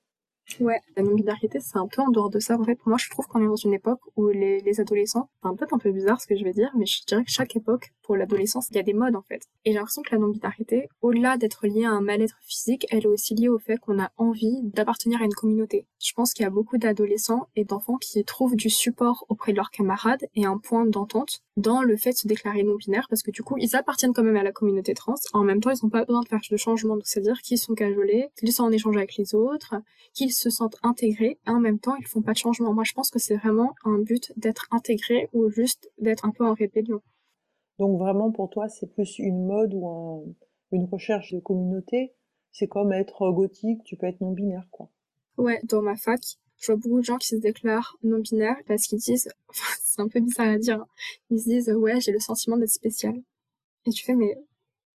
[0.59, 2.57] Ouais, la non-binarité, c'est un peu en dehors de ça.
[2.59, 5.55] En fait, moi, je trouve qu'on est dans une époque où les, les adolescents, c'est
[5.55, 7.91] peut-être un peu bizarre ce que je vais dire, mais je dirais que chaque époque,
[8.01, 9.43] pour l'adolescence, il y a des modes, en fait.
[9.63, 13.07] Et j'ai l'impression que la non-binarité, au-delà d'être liée à un mal-être physique, elle est
[13.07, 15.87] aussi liée au fait qu'on a envie d'appartenir à une communauté.
[15.99, 19.57] Je pense qu'il y a beaucoup d'adolescents et d'enfants qui trouvent du support auprès de
[19.57, 23.31] leurs camarades et un point d'entente dans le fait de se déclarer non-binaire, parce que
[23.31, 25.15] du coup, ils appartiennent quand même à la communauté trans.
[25.33, 28.29] En même temps, ils n'ont pas besoin de faire de changement, c'est-à-dire qu'ils sont cajolés,
[28.37, 29.75] qu'ils sont en échange avec les autres,
[30.13, 32.73] qu'ils se sentent intégrés et en même temps ils font pas de changement.
[32.73, 36.45] Moi je pense que c'est vraiment un but d'être intégré ou juste d'être un peu
[36.45, 37.01] en rébellion.
[37.79, 40.35] Donc vraiment pour toi c'est plus une mode ou
[40.71, 42.13] une recherche de communauté?
[42.51, 44.89] C'est comme être gothique, tu peux être non binaire quoi.
[45.37, 46.19] Ouais, dans ma fac,
[46.61, 49.29] je vois beaucoup de gens qui se déclarent non binaires parce qu'ils disent,
[49.83, 50.87] c'est un peu bizarre à dire, hein.
[51.29, 53.21] ils se disent ouais j'ai le sentiment d'être spécial.
[53.85, 54.37] Et tu fais mais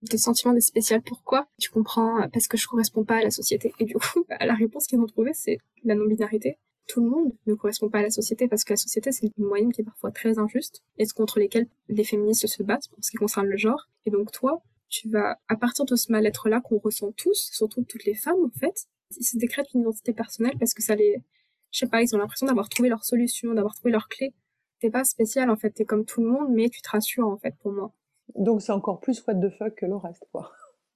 [0.02, 1.02] des sentiments des spécial.
[1.02, 1.48] Pourquoi?
[1.58, 3.72] Tu comprends euh, parce que je correspond pas à la société.
[3.80, 6.58] Et du coup, bah, la réponse qu'ils ont trouvée, c'est la non-binarité.
[6.86, 9.44] Tout le monde ne correspond pas à la société parce que la société, c'est une
[9.44, 13.10] moyenne qui est parfois très injuste et contre lesquelles les féministes se battent en ce
[13.10, 13.88] qui concerne le genre.
[14.04, 18.04] Et donc toi, tu vas, à partir de ce mal-être-là qu'on ressent tous, surtout toutes
[18.04, 18.86] les femmes en fait,
[19.18, 21.16] ils se décrètent une identité personnelle parce que ça les,
[21.76, 24.32] je sais pas, ils ont l'impression d'avoir trouvé leur solution, d'avoir trouvé leur clé.
[24.80, 27.36] T'es pas spécial en fait, t'es comme tout le monde, mais tu te rassures en
[27.36, 27.92] fait pour moi.
[28.34, 30.50] Donc c'est encore plus what the fuck que le reste, quoi.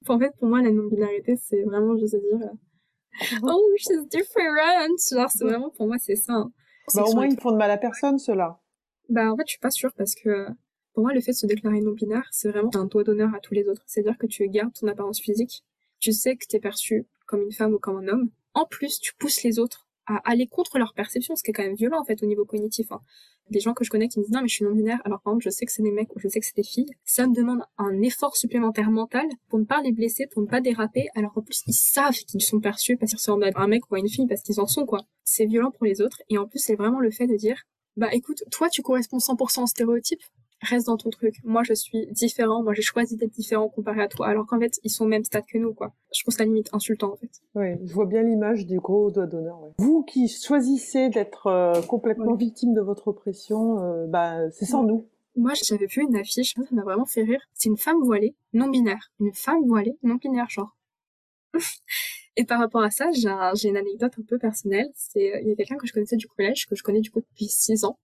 [0.09, 4.97] En fait, pour moi, la non-binarité, c'est vraiment, je sais dire, euh, oh, she's different.
[5.13, 6.33] Genre, c'est vraiment, pour moi, c'est ça.
[6.33, 6.53] Hein.
[6.95, 8.59] Bah, au moins, ils font de mal à personne, cela.
[9.11, 10.47] Bah, en fait, je suis pas sûre parce que,
[10.95, 13.53] pour moi, le fait de se déclarer non-binaire, c'est vraiment un doigt d'honneur à tous
[13.53, 13.83] les autres.
[13.87, 15.63] C'est-à-dire que tu gardes ton apparence physique,
[15.99, 18.31] tu sais que t'es perçu comme une femme ou comme un homme.
[18.55, 21.63] En plus, tu pousses les autres à aller contre leur perception, ce qui est quand
[21.63, 22.91] même violent, en fait, au niveau cognitif.
[22.91, 23.01] Hein.
[23.51, 25.21] Des gens que je connais qui me disent non mais je suis non binaire alors
[25.23, 26.87] par exemple je sais que c'est des mecs ou je sais que c'est des filles.
[27.05, 30.61] Ça me demande un effort supplémentaire mental pour ne pas les blesser pour ne pas
[30.61, 31.09] déraper.
[31.17, 33.97] Alors qu'en plus ils savent qu'ils sont perçus parce qu'ils ressemblent à un mec ou
[33.97, 35.01] à une fille parce qu'ils en sont quoi.
[35.25, 36.23] C'est violent pour les autres.
[36.29, 37.61] Et en plus c'est vraiment le fait de dire
[37.97, 40.23] bah écoute toi tu corresponds 100% au stéréotype
[40.63, 41.37] reste dans ton truc.
[41.45, 42.63] Moi, je suis différent.
[42.63, 44.27] Moi, j'ai choisi d'être différent comparé à toi.
[44.27, 45.93] Alors qu'en fait, ils sont au même stade que nous, quoi.
[46.15, 47.31] Je trouve ça limite insultant, en fait.
[47.55, 49.59] Oui, je vois bien l'image du gros doigt d'honneur.
[49.79, 55.07] Vous qui choisissez d'être euh, complètement victime de votre oppression, euh, bah, c'est sans nous.
[55.37, 57.41] Moi, j'avais vu une affiche, ça m'a vraiment fait rire.
[57.55, 59.11] C'est une femme voilée, non binaire.
[59.21, 60.77] Une femme voilée, non binaire, genre.
[62.37, 64.91] Et par rapport à ça, j'ai une anecdote un peu personnelle.
[64.95, 67.11] C'est, euh, il y a quelqu'un que je connaissais du collège, que je connais du
[67.11, 67.99] coup depuis six ans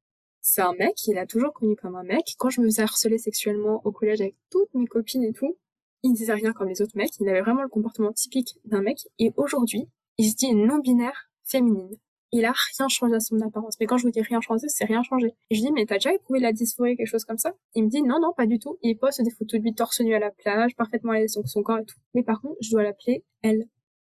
[0.48, 2.36] c'est un mec, il a toujours connu comme un mec.
[2.38, 5.58] Quand je me faisais harceler sexuellement au collège avec toutes mes copines et tout,
[6.04, 9.08] il disait rien comme les autres mecs, il avait vraiment le comportement typique d'un mec,
[9.18, 11.96] et aujourd'hui, il se dit non-binaire féminine.
[12.30, 13.74] Il a rien changé à son apparence.
[13.80, 15.34] Mais quand je vous dis rien changé, c'est rien changé.
[15.50, 17.52] Et je dis, mais t'as déjà éprouvé la dysphorie, quelque chose comme ça?
[17.74, 18.78] Il me dit, non, non, pas du tout.
[18.82, 21.62] Il poste des photos de lui torse nu à la plage, parfaitement à l'aise son,
[21.62, 21.98] corps et tout.
[22.14, 23.64] Mais par contre, je dois l'appeler elle.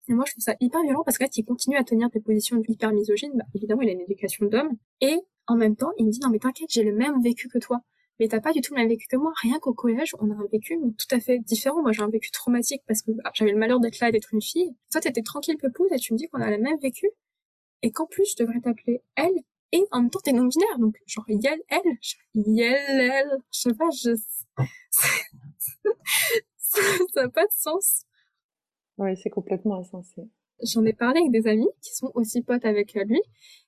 [0.08, 2.92] Et moi, je trouve ça hyper violent parce que continue à tenir des positions hyper
[2.92, 3.32] misogynes.
[3.34, 4.76] Bah, évidemment, il a une éducation d'homme.
[5.00, 7.58] Et en même temps, il me dit non mais t'inquiète, j'ai le même vécu que
[7.58, 7.82] toi.
[8.20, 9.32] Mais t'as pas du tout le même vécu que moi.
[9.42, 11.82] Rien qu'au collège, on a un vécu tout à fait différent.
[11.82, 14.32] Moi, j'ai un vécu traumatique parce que bah, j'avais le malheur d'être là et d'être
[14.32, 14.76] une fille.
[14.92, 17.10] Toi, t'étais tranquille, Pepou, et tu me dis qu'on a le même vécu.
[17.82, 19.34] Et qu'en plus, je devrais t'appeler elle.
[19.72, 20.78] Et en même temps, t'es non-binaire.
[20.78, 21.98] Donc, genre, Yel, elle.
[22.34, 23.38] Yel, elle.
[23.52, 24.14] Je sais pas, je...
[26.58, 28.04] ça n'a pas de sens.
[28.98, 30.28] Oui, c'est complètement insensé
[30.62, 33.20] j'en ai parlé avec des amis qui sont aussi potes avec lui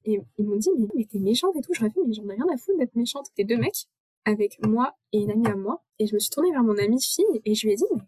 [0.05, 1.73] et ils m'ont dit mais, mais t'es méchante et tout.
[1.73, 3.27] J'aurais fait mais j'en ai rien à foutre d'être méchante.
[3.37, 3.87] T'es deux mecs
[4.25, 7.01] avec moi et une amie à moi et je me suis tournée vers mon amie
[7.01, 8.01] fille et je lui ai dit mais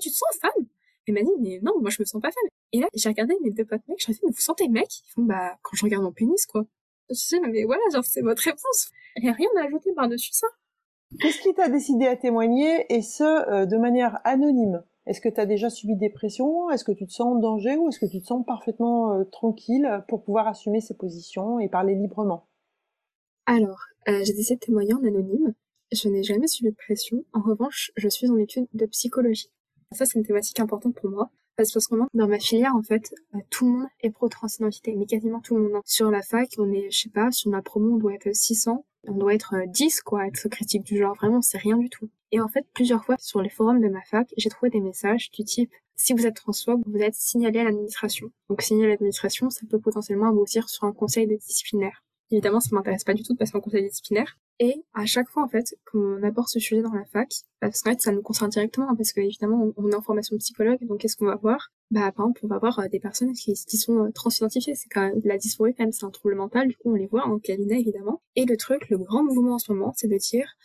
[0.00, 0.66] tu te sens femme?
[1.06, 2.48] Elle m'a dit mais non moi je me sens pas femme.
[2.72, 4.00] Et là j'ai regardé mes deux potes mecs.
[4.00, 6.64] Je leur ai dit mais vous sentez mec bah quand je regarde mon pénis quoi.
[7.10, 8.90] Je dis mais voilà genre c'est votre réponse.
[9.16, 10.48] Il n'y a rien à ajouter par dessus ça.
[11.20, 14.82] Qu'est-ce qui t'a décidé à témoigner et ce euh, de manière anonyme?
[15.06, 16.70] Est-ce que tu as déjà subi des pressions?
[16.70, 19.24] Est-ce que tu te sens en danger ou est-ce que tu te sens parfaitement euh,
[19.24, 22.46] tranquille pour pouvoir assumer ces positions et parler librement?
[23.46, 25.54] Alors, euh, j'ai décidé de témoigner en anonyme.
[25.92, 27.24] Je n'ai jamais subi de pression.
[27.34, 29.50] En revanche, je suis en étude de psychologie.
[29.92, 31.30] Ça, c'est une thématique importante pour moi.
[31.56, 35.06] Parce que moment, dans ma filière, en fait, euh, tout le monde est pro-transidentité, mais
[35.06, 35.74] quasiment tout le monde.
[35.76, 35.82] Hein.
[35.84, 38.84] Sur la fac, on est, je sais pas, sur ma promo, on doit être 600,
[39.06, 41.14] on doit être 10, quoi, être critique du genre.
[41.16, 42.08] Vraiment, c'est rien du tout.
[42.32, 45.30] Et en fait, plusieurs fois sur les forums de ma fac, j'ai trouvé des messages
[45.30, 48.30] du type si vous êtes transphobe, vous êtes signalé à l'administration.
[48.48, 52.02] Donc signaler à l'administration, ça peut potentiellement aboutir sur un conseil disciplinaire.
[52.30, 54.38] Évidemment, ça m'intéresse pas du tout de passer en conseil disciplinaire.
[54.58, 57.28] Et à chaque fois, en fait, qu'on aborde ce sujet dans la fac,
[57.60, 60.34] parce qu'en fait, ça nous concerne directement, hein, parce que évidemment, on est en formation
[60.34, 61.70] de psychologue, donc qu'est-ce qu'on va voir?
[61.90, 64.74] Bah, par exemple, on va voir euh, des personnes qui, qui sont euh, transidentifiées.
[64.74, 66.68] C'est quand même la dysphorie, quand même, c'est un trouble mental.
[66.68, 68.22] Du coup, on les voit en cabinet, évidemment.
[68.36, 70.56] Et le truc, le grand mouvement en ce moment, c'est de dire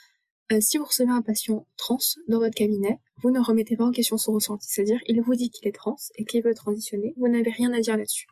[0.51, 3.91] euh, si vous recevez un patient trans dans votre cabinet, vous ne remettez pas en
[3.91, 4.67] question son ressenti.
[4.69, 7.13] C'est-à-dire, il vous dit qu'il est trans et qu'il veut transitionner.
[7.17, 8.27] Vous n'avez rien à dire là-dessus.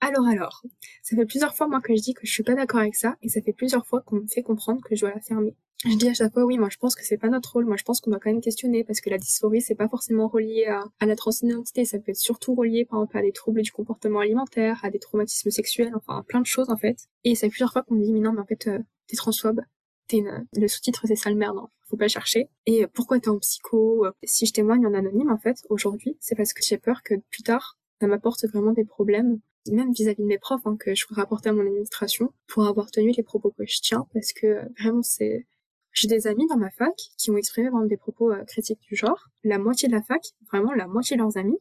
[0.00, 0.62] Alors alors,
[1.02, 3.16] ça fait plusieurs fois moi que je dis que je suis pas d'accord avec ça
[3.20, 5.56] et ça fait plusieurs fois qu'on me fait comprendre que je dois la fermer.
[5.84, 7.76] Je dis à chaque fois oui, moi je pense que c'est pas notre rôle, moi
[7.76, 10.66] je pense qu'on doit quand même questionner parce que la dysphorie c'est pas forcément relié
[10.66, 13.70] à, à la transidentité, ça peut être surtout relié par exemple à des troubles du
[13.70, 17.06] comportement alimentaire, à des traumatismes sexuels, enfin à plein de choses en fait.
[17.22, 19.60] Et fait plusieurs fois qu'on me dit mais non mais en fait euh, t'es transphobe,
[20.08, 21.68] t'es le sous-titre c'est sale merde, hein.
[21.88, 22.48] faut pas chercher.
[22.66, 26.52] Et pourquoi t'es en psycho Si je témoigne en anonyme en fait aujourd'hui, c'est parce
[26.52, 29.40] que j'ai peur que plus tard ça m'apporte vraiment des problèmes
[29.72, 33.12] même vis-à-vis de mes profs, hein, que je rapporter à mon administration pour avoir tenu
[33.16, 35.46] les propos que je tiens, parce que euh, vraiment c'est...
[35.92, 38.94] J'ai des amis dans ma fac qui ont exprimé vraiment des propos euh, critiques du
[38.94, 39.28] genre.
[39.44, 41.58] La moitié de la fac, vraiment la moitié de leurs amis,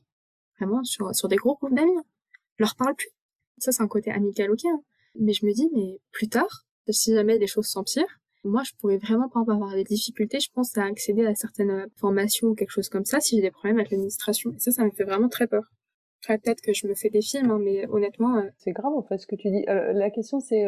[0.59, 2.05] vraiment sur, sur des gros groupes d'amis, hein,
[2.59, 3.09] leur parlent plus.
[3.57, 4.81] Ça c'est un côté amical ok, hein.
[5.15, 8.97] mais je me dis mais plus tard, si jamais les choses s'empirent, moi je pourrais
[8.97, 12.71] vraiment pas avoir des difficultés, je pense, à accéder à certaines euh, formations ou quelque
[12.71, 14.53] chose comme ça si j'ai des problèmes avec l'administration.
[14.55, 15.63] Et ça, ça me fait vraiment très peur
[16.27, 18.37] peut-être que je me fais des films, hein, mais honnêtement.
[18.37, 19.63] Euh, c'est grave en fait ce que tu dis.
[19.65, 20.65] La question c'est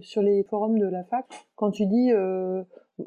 [0.00, 2.12] sur les forums de la fac, quand tu dis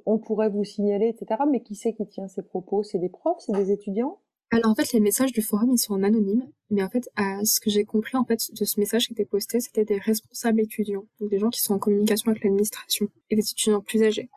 [0.05, 1.41] on pourrait vous signaler, etc.
[1.49, 2.83] Mais qui c'est qui tient ces propos?
[2.83, 3.39] C'est des profs?
[3.39, 4.19] C'est des étudiants?
[4.51, 7.43] Alors en fait, les messages du forum, ils sont en anonyme, mais en fait, à
[7.43, 10.61] ce que j'ai compris en fait de ce message qui était posté, c'était des responsables
[10.61, 14.29] étudiants, donc des gens qui sont en communication avec l'administration, et des étudiants plus âgés.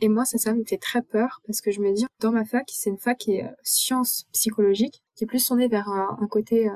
[0.00, 2.44] Et moi, ça, ça me fait très peur, parce que je me dis, dans ma
[2.44, 6.68] fac, c'est une fac qui est sciences psychologiques, qui est plus tournée vers un, côté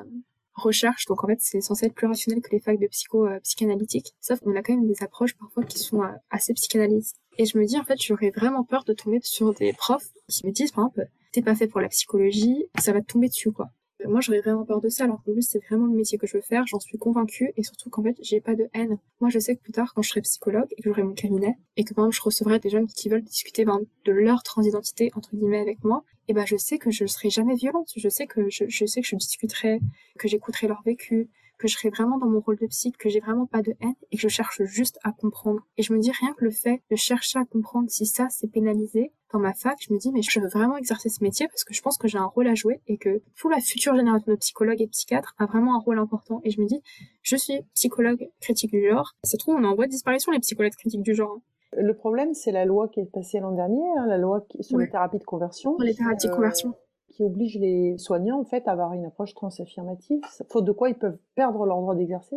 [0.56, 3.38] recherche, donc en fait c'est censé être plus rationnel que les facs de psycho euh,
[3.40, 7.16] psychanalytique, sauf qu'on a quand même des approches parfois qui sont euh, assez psychanalystes.
[7.38, 10.46] Et je me dis en fait j'aurais vraiment peur de tomber sur des profs qui
[10.46, 13.52] me disent par exemple t'es pas fait pour la psychologie, ça va te tomber dessus
[13.52, 13.68] quoi.
[14.04, 16.42] Moi, j'aurais vraiment peur de ça, alors plus, c'est vraiment le métier que je veux
[16.42, 18.98] faire, j'en suis convaincue, et surtout qu'en fait, j'ai pas de haine.
[19.20, 21.54] Moi, je sais que plus tard, quand je serai psychologue, et que j'aurai mon cabinet,
[21.76, 25.10] et que par exemple, je recevrai des jeunes qui veulent discuter ben, de leur transidentité,
[25.14, 28.26] entre guillemets, avec moi, et ben, je sais que je serai jamais violente, je sais
[28.26, 29.80] que je, je sais que je discuterai,
[30.18, 33.20] que j'écouterai leur vécu, que je serai vraiment dans mon rôle de psy, que j'ai
[33.20, 35.60] vraiment pas de haine et que je cherche juste à comprendre.
[35.76, 38.48] Et je me dis rien que le fait de chercher à comprendre si ça c'est
[38.48, 41.64] pénalisé, dans ma fac, je me dis mais je veux vraiment exercer ce métier parce
[41.64, 44.30] que je pense que j'ai un rôle à jouer et que toute la future génération
[44.30, 46.40] de psychologues et psychiatres a vraiment un rôle important.
[46.44, 46.80] Et je me dis,
[47.22, 49.12] je suis psychologue critique du genre.
[49.24, 51.38] Ça se trouve, on est en voie de disparition les psychologues critiques du genre.
[51.72, 54.88] Le problème, c'est la loi qui est passée l'an dernier, hein, la loi sur les
[54.88, 55.76] thérapies de conversion.
[55.76, 56.74] Sur les thérapies de conversion
[57.16, 60.98] qui oblige les soignants en fait à avoir une approche transaffirmative, faute de quoi ils
[60.98, 62.36] peuvent perdre leur droit d'exercer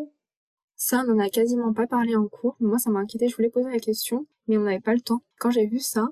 [0.77, 2.55] Ça, on n'en a quasiment pas parlé en cours.
[2.61, 3.27] Moi, ça m'a inquiété.
[3.27, 5.21] Je voulais poser la question, mais on n'avait pas le temps.
[5.37, 6.07] Quand j'ai vu ça,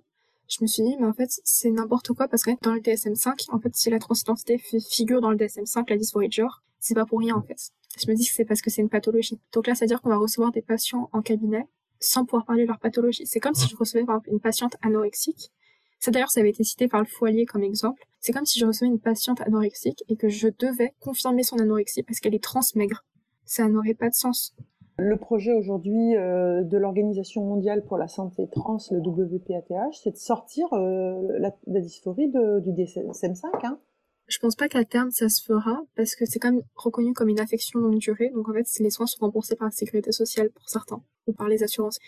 [0.50, 3.48] je me suis dit, mais en fait, c'est n'importe quoi parce que dans le DSM-5,
[3.52, 7.06] en fait, si la transidentité figure dans le DSM-5, la dysphorie de genre, c'est pas
[7.06, 7.72] pour rien, en fait.
[7.98, 9.40] Je me dis que c'est parce que c'est une pathologie.
[9.54, 11.68] Donc là, c'est-à-dire qu'on va recevoir des patients en cabinet
[12.00, 13.26] sans pouvoir parler de leur pathologie.
[13.26, 15.52] C'est comme si je recevais par exemple, une patiente anorexique
[16.00, 18.06] ça d'ailleurs, ça avait été cité par le foyer comme exemple.
[18.28, 22.04] C'est comme si je recevais une patiente anorexique et que je devais confirmer son anorexie
[22.04, 23.06] parce qu'elle est trans maigre.
[23.46, 24.54] Ça n'aurait pas de sens.
[24.98, 30.18] Le projet aujourd'hui euh, de l'Organisation mondiale pour la santé trans, le WPATH, c'est de
[30.18, 33.46] sortir euh, la, dysphorie du DSM-5.
[33.64, 33.80] Hein.
[34.28, 37.30] Je pense pas qu'à terme ça se fera parce que c'est quand même reconnu comme
[37.30, 38.30] une affection longue durée.
[38.36, 41.48] Donc en fait, les soins sont remboursés par la sécurité sociale pour certains ou par
[41.48, 42.00] les assurances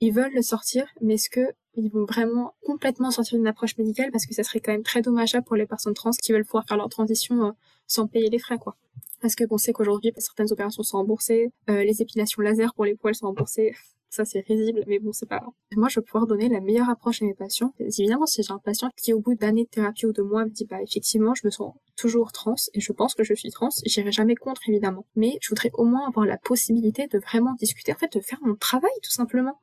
[0.00, 4.10] ils veulent le sortir, mais est-ce que ils vont vraiment complètement sortir d'une approche médicale
[4.10, 6.66] parce que ça serait quand même très dommageable pour les personnes trans qui veulent pouvoir
[6.66, 7.50] faire leur transition euh,
[7.86, 8.76] sans payer les frais, quoi.
[9.20, 12.94] Parce que on sait qu'aujourd'hui, certaines opérations sont remboursées, euh, les épilations laser pour les
[12.94, 13.74] poils sont remboursées.
[14.08, 15.52] Ça, c'est risible, mais bon, c'est pas grave.
[15.74, 17.74] Moi, je vais pouvoir donner la meilleure approche à mes patients.
[17.80, 20.50] Évidemment, si j'ai un patient qui, au bout d'années de thérapie ou de mois, me
[20.50, 23.68] dit, bah, effectivement, je me sens toujours trans et je pense que je suis trans,
[23.84, 25.04] j'irai jamais contre, évidemment.
[25.16, 28.38] Mais je voudrais au moins avoir la possibilité de vraiment discuter, en fait, de faire
[28.42, 29.60] mon travail, tout simplement.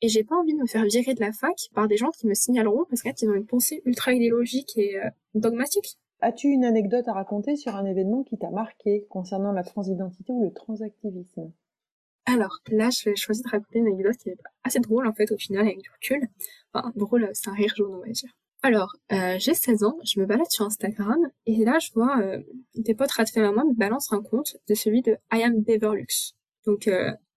[0.00, 2.26] Et j'ai pas envie de me faire virer de la fac par des gens qui
[2.26, 5.98] me signaleront parce qu'ils ont une pensée ultra idéologique et euh, dogmatique.
[6.20, 10.44] As-tu une anecdote à raconter sur un événement qui t'a marqué concernant la transidentité ou
[10.44, 11.52] le transactivisme?
[12.26, 15.30] Alors là, je vais choisir de raconter une anecdote qui est assez drôle en fait
[15.30, 16.26] au final avec du recul.
[16.72, 18.30] Enfin, drôle, c'est un rire jaune on va dire.
[18.62, 22.42] Alors, euh, j'ai 16 ans, je me balade sur Instagram et là je vois euh,
[22.74, 26.34] des potes ratfait à moi me balancent un compte de celui de I am Beverlux.
[26.64, 26.88] Donc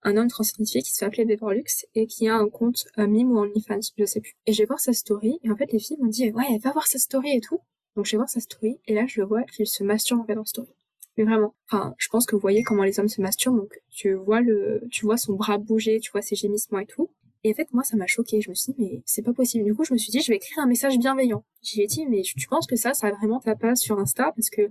[0.02, 3.32] un homme transidentifié qui se fait appeler Beverlux et qui a un compte euh, Mime
[3.32, 4.36] ou OnlyFans, je sais plus.
[4.46, 6.72] Et je vais voir sa story et en fait les filles m'ont dit ouais va
[6.72, 7.60] voir sa story et tout.
[7.96, 10.24] Donc je vais voir sa story et là je le vois qu'il se masturbe en
[10.24, 10.68] fait dans story.
[11.16, 14.14] Mais vraiment, enfin je pense que vous voyez comment les hommes se masturbent donc tu
[14.14, 17.10] vois le, tu vois son bras bouger, tu vois ses gémissements et tout.
[17.44, 18.40] Et en fait, moi, ça m'a choqué.
[18.40, 19.64] Je me suis dit, mais c'est pas possible.
[19.64, 21.44] Du coup, je me suis dit, je vais écrire un message bienveillant.
[21.62, 24.32] J'ai dit, mais tu penses que ça, ça a vraiment ta place sur Insta?
[24.34, 24.70] Parce que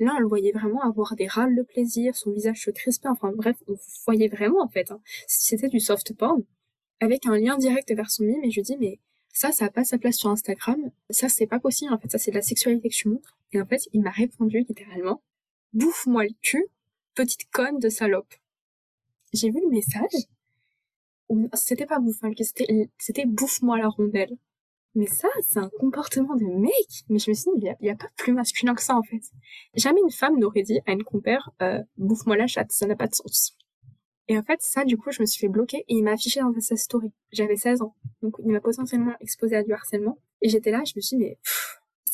[0.00, 3.08] là, on le voyait vraiment avoir des râles de plaisir, son visage se crispait.
[3.08, 3.74] Enfin, bref, on
[4.06, 4.90] voyait vraiment, en fait.
[4.90, 5.00] Hein.
[5.26, 6.44] C'était du soft porn.
[7.00, 8.44] Avec un lien direct vers son mime.
[8.44, 8.98] Et je dis, mais
[9.32, 10.90] ça, ça a pas sa place sur Instagram.
[11.10, 11.92] Ça, c'est pas possible.
[11.92, 13.36] En fait, ça, c'est de la sexualité que tu montres.
[13.52, 15.22] Et en fait, il m'a répondu littéralement,
[15.72, 16.66] bouffe-moi le cul,
[17.14, 18.34] petite conne de salope.
[19.32, 20.28] J'ai vu le message
[21.54, 24.36] c'était pas bouffe, c'était, c'était bouffe-moi la rondelle.
[24.94, 26.72] Mais ça, c'est un comportement de mec.
[27.08, 29.22] Mais je me suis dit, il y, a, pas plus masculin que ça, en fait.
[29.74, 33.08] Jamais une femme n'aurait dit à une compère, euh, bouffe-moi la chatte, ça n'a pas
[33.08, 33.56] de sens.
[34.28, 36.40] Et en fait, ça, du coup, je me suis fait bloquer et il m'a affiché
[36.40, 37.12] dans sa story.
[37.32, 37.94] J'avais 16 ans.
[38.22, 40.18] Donc, il m'a potentiellement exposé à du harcèlement.
[40.40, 41.38] Et j'étais là, je me suis dit, mais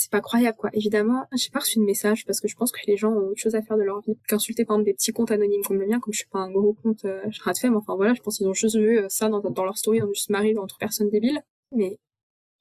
[0.01, 0.70] c'est pas croyable quoi.
[0.72, 3.41] Évidemment, j'ai pas reçu de message parce que je pense que les gens ont autre
[3.41, 5.87] chose à faire de leur vie qu'insulter par exemple des petits comptes anonymes comme le
[5.87, 7.76] mien, comme je suis pas un gros compte euh, de femme.
[7.76, 10.05] Enfin voilà, je pense qu'ils ont juste vu euh, ça dans, dans leur story, ils
[10.05, 11.43] ont juste marrer entre personnes débiles.
[11.72, 11.99] Mais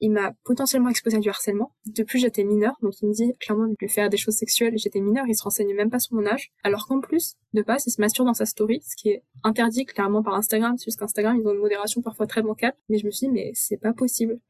[0.00, 1.74] il m'a potentiellement exposé à du harcèlement.
[1.86, 4.76] Depuis, j'étais mineure, donc il me dit clairement de lui faire des choses sexuelles.
[4.76, 6.50] J'étais mineure, il se renseigne même pas sur mon âge.
[6.64, 9.84] Alors qu'en plus, de base, il se masturbe dans sa story, ce qui est interdit
[9.84, 12.74] clairement par Instagram, qu'Instagram, ils ont une modération parfois très bancale.
[12.88, 14.40] Mais je me suis dit, mais c'est pas possible.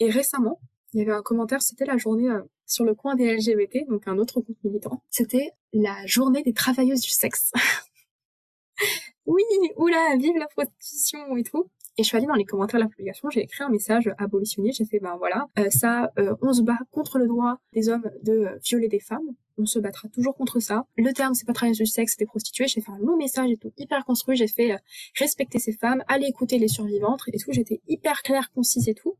[0.00, 0.60] Et récemment,
[0.92, 4.06] il y avait un commentaire, c'était la journée euh, sur le coin des LGBT, donc
[4.06, 5.02] un autre groupe militant.
[5.08, 7.52] C'était la journée des travailleuses du sexe.
[9.26, 9.42] oui,
[9.76, 11.70] oula, vive la prostitution et tout.
[12.00, 14.78] Et je suis allée dans les commentaires de la publication, j'ai écrit un message abolitionniste,
[14.78, 18.10] j'ai fait ben voilà, euh, ça, euh, on se bat contre le droit des hommes
[18.22, 19.28] de violer des femmes,
[19.58, 20.86] on se battra toujours contre ça.
[20.96, 22.68] Le terme c'est pas travailleuse du sexe, c'est prostituée.
[22.68, 24.34] J'ai fait un long message et tout, hyper construit.
[24.34, 24.76] J'ai fait
[25.18, 27.52] respecter ces femmes, aller écouter les survivantes et tout.
[27.52, 29.18] J'étais hyper claire, concise et tout.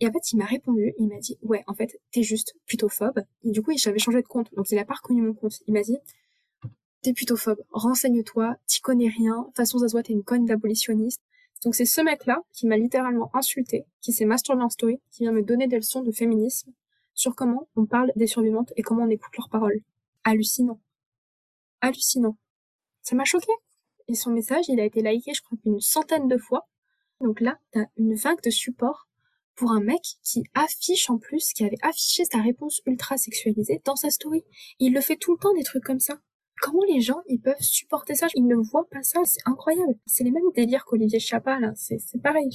[0.00, 2.88] Et en fait, il m'a répondu, il m'a dit, ouais, en fait, t'es juste plutôt
[2.88, 3.20] phobe.
[3.44, 5.58] Et du coup, j'avais changé de compte, donc il a pas reconnu mon compte.
[5.66, 5.98] Il m'a dit,
[7.02, 11.20] t'es plutôt phobe, renseigne-toi, t'y connais rien, façon, ça t'es une conne d'abolitionniste.
[11.64, 15.32] Donc c'est ce mec-là qui m'a littéralement insulté, qui s'est masturbé en story, qui vient
[15.32, 16.72] me donner des leçons de féminisme
[17.14, 19.80] sur comment on parle des survivantes et comment on écoute leurs paroles.
[20.24, 20.80] Hallucinant.
[21.80, 22.36] Hallucinant.
[23.02, 23.52] Ça m'a choqué.
[24.08, 26.68] Et son message, il a été liké, je crois, une centaine de fois.
[27.20, 29.08] Donc là, t'as une vague de support
[29.54, 33.96] pour un mec qui affiche en plus, qui avait affiché sa réponse ultra sexualisée dans
[33.96, 34.44] sa story.
[34.78, 36.18] Il le fait tout le temps des trucs comme ça.
[36.60, 38.28] Comment les gens ils peuvent supporter ça?
[38.34, 39.94] Ils ne voient pas ça, c'est incroyable.
[40.06, 42.48] C'est les mêmes délires qu'Olivier Chapa là, c'est pareil,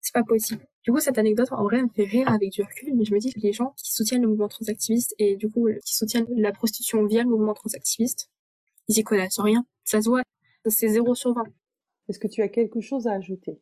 [0.00, 0.66] c'est pas possible.
[0.82, 3.18] Du coup, cette anecdote en vrai me fait rire avec du recul, mais je me
[3.18, 6.52] dis que les gens qui soutiennent le mouvement transactiviste et du coup qui soutiennent la
[6.52, 8.30] prostitution via le mouvement transactiviste,
[8.88, 9.64] ils y connaissent rien.
[9.84, 10.22] Ça se voit,
[10.66, 11.44] c'est 0 sur 20.
[12.08, 13.58] Est-ce que tu as quelque chose à ajouter?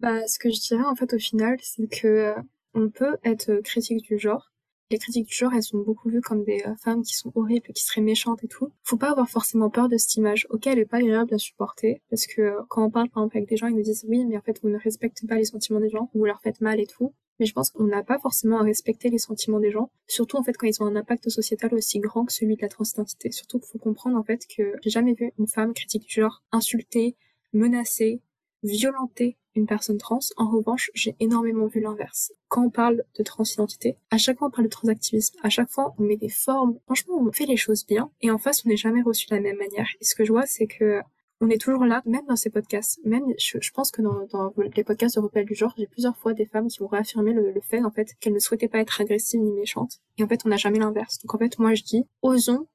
[0.00, 2.34] Bah, ce que je dirais en fait au final, c'est que euh,
[2.74, 4.47] on peut être critique du genre.
[4.90, 7.74] Les critiques du genre, elles sont beaucoup vues comme des euh, femmes qui sont horribles,
[7.74, 8.72] qui seraient méchantes et tout.
[8.84, 10.46] Faut pas avoir forcément peur de cette image.
[10.48, 13.36] Ok, elle est pas agréable à supporter, parce que euh, quand on parle par exemple
[13.36, 15.44] avec des gens, ils nous disent oui, mais en fait vous ne respectez pas les
[15.44, 17.12] sentiments des gens, vous leur faites mal et tout.
[17.38, 20.42] Mais je pense qu'on n'a pas forcément à respecter les sentiments des gens, surtout en
[20.42, 23.30] fait quand ils ont un impact sociétal aussi grand que celui de la transidentité.
[23.30, 26.42] Surtout qu'il faut comprendre en fait que j'ai jamais vu une femme critique du genre
[26.50, 27.14] insulter,
[27.52, 28.22] menacer,
[28.62, 30.20] violenter une personne trans.
[30.36, 32.32] En revanche, j'ai énormément vu l'inverse.
[32.48, 35.94] Quand on parle de transidentité, à chaque fois on parle de transactivisme, à chaque fois
[35.98, 36.78] on met des formes.
[36.86, 39.40] Franchement, on fait les choses bien et en face, on n'est jamais reçu de la
[39.40, 39.88] même manière.
[40.00, 41.00] Et ce que je vois, c'est que
[41.40, 42.98] on est toujours là, même dans ces podcasts.
[43.04, 46.46] Même, je, pense que dans, les podcasts de Repel du genre, j'ai plusieurs fois des
[46.46, 49.52] femmes qui ont réaffirmé le, fait, en fait, qu'elles ne souhaitaient pas être agressives ni
[49.52, 50.00] méchantes.
[50.16, 51.18] Et en fait, on n'a jamais l'inverse.
[51.22, 52.66] Donc en fait, moi je dis, osons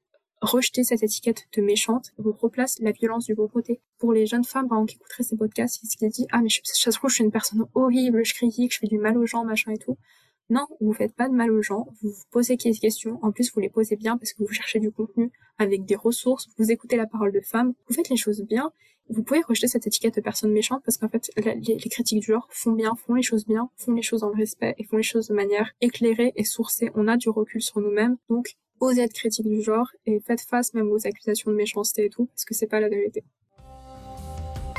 [0.44, 3.80] rejeter cette étiquette de méchante, on replace la violence du bon côté.
[3.98, 6.60] Pour les jeunes femmes, exemple, qui écouteraient ces podcasts, qui se disent, ah, mais je,
[6.64, 9.26] ça se trouve, je suis une personne horrible, je critique, je fais du mal aux
[9.26, 9.96] gens, machin et tout.
[10.50, 13.50] Non, vous faites pas de mal aux gens, vous vous posez des questions, en plus
[13.54, 16.96] vous les posez bien parce que vous cherchez du contenu avec des ressources, vous écoutez
[16.96, 18.70] la parole de femmes, vous faites les choses bien,
[19.08, 22.26] vous pouvez rejeter cette étiquette de personne méchante parce qu'en fait les, les, critiques du
[22.26, 24.98] genre font bien, font les choses bien, font les choses dans le respect et font
[24.98, 26.90] les choses de manière éclairée et sourcée.
[26.94, 30.74] On a du recul sur nous-mêmes, donc osez être critique du genre et faites face
[30.74, 33.24] même aux accusations de méchanceté et tout, parce que c'est pas la vérité.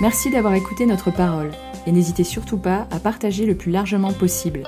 [0.02, 1.52] Merci d'avoir écouté notre parole
[1.88, 4.64] et n'hésitez surtout pas à partager le plus largement possible.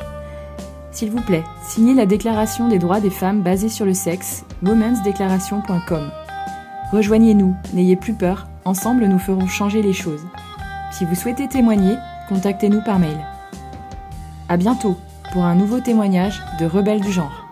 [0.91, 6.11] S'il vous plaît, signez la Déclaration des droits des femmes basée sur le sexe, womensdeclaration.com.
[6.91, 10.25] Rejoignez-nous, n'ayez plus peur, ensemble nous ferons changer les choses.
[10.91, 11.95] Si vous souhaitez témoigner,
[12.29, 13.17] contactez-nous par mail.
[14.47, 14.95] À bientôt
[15.33, 17.46] pour un nouveau témoignage de Rebelles du genre.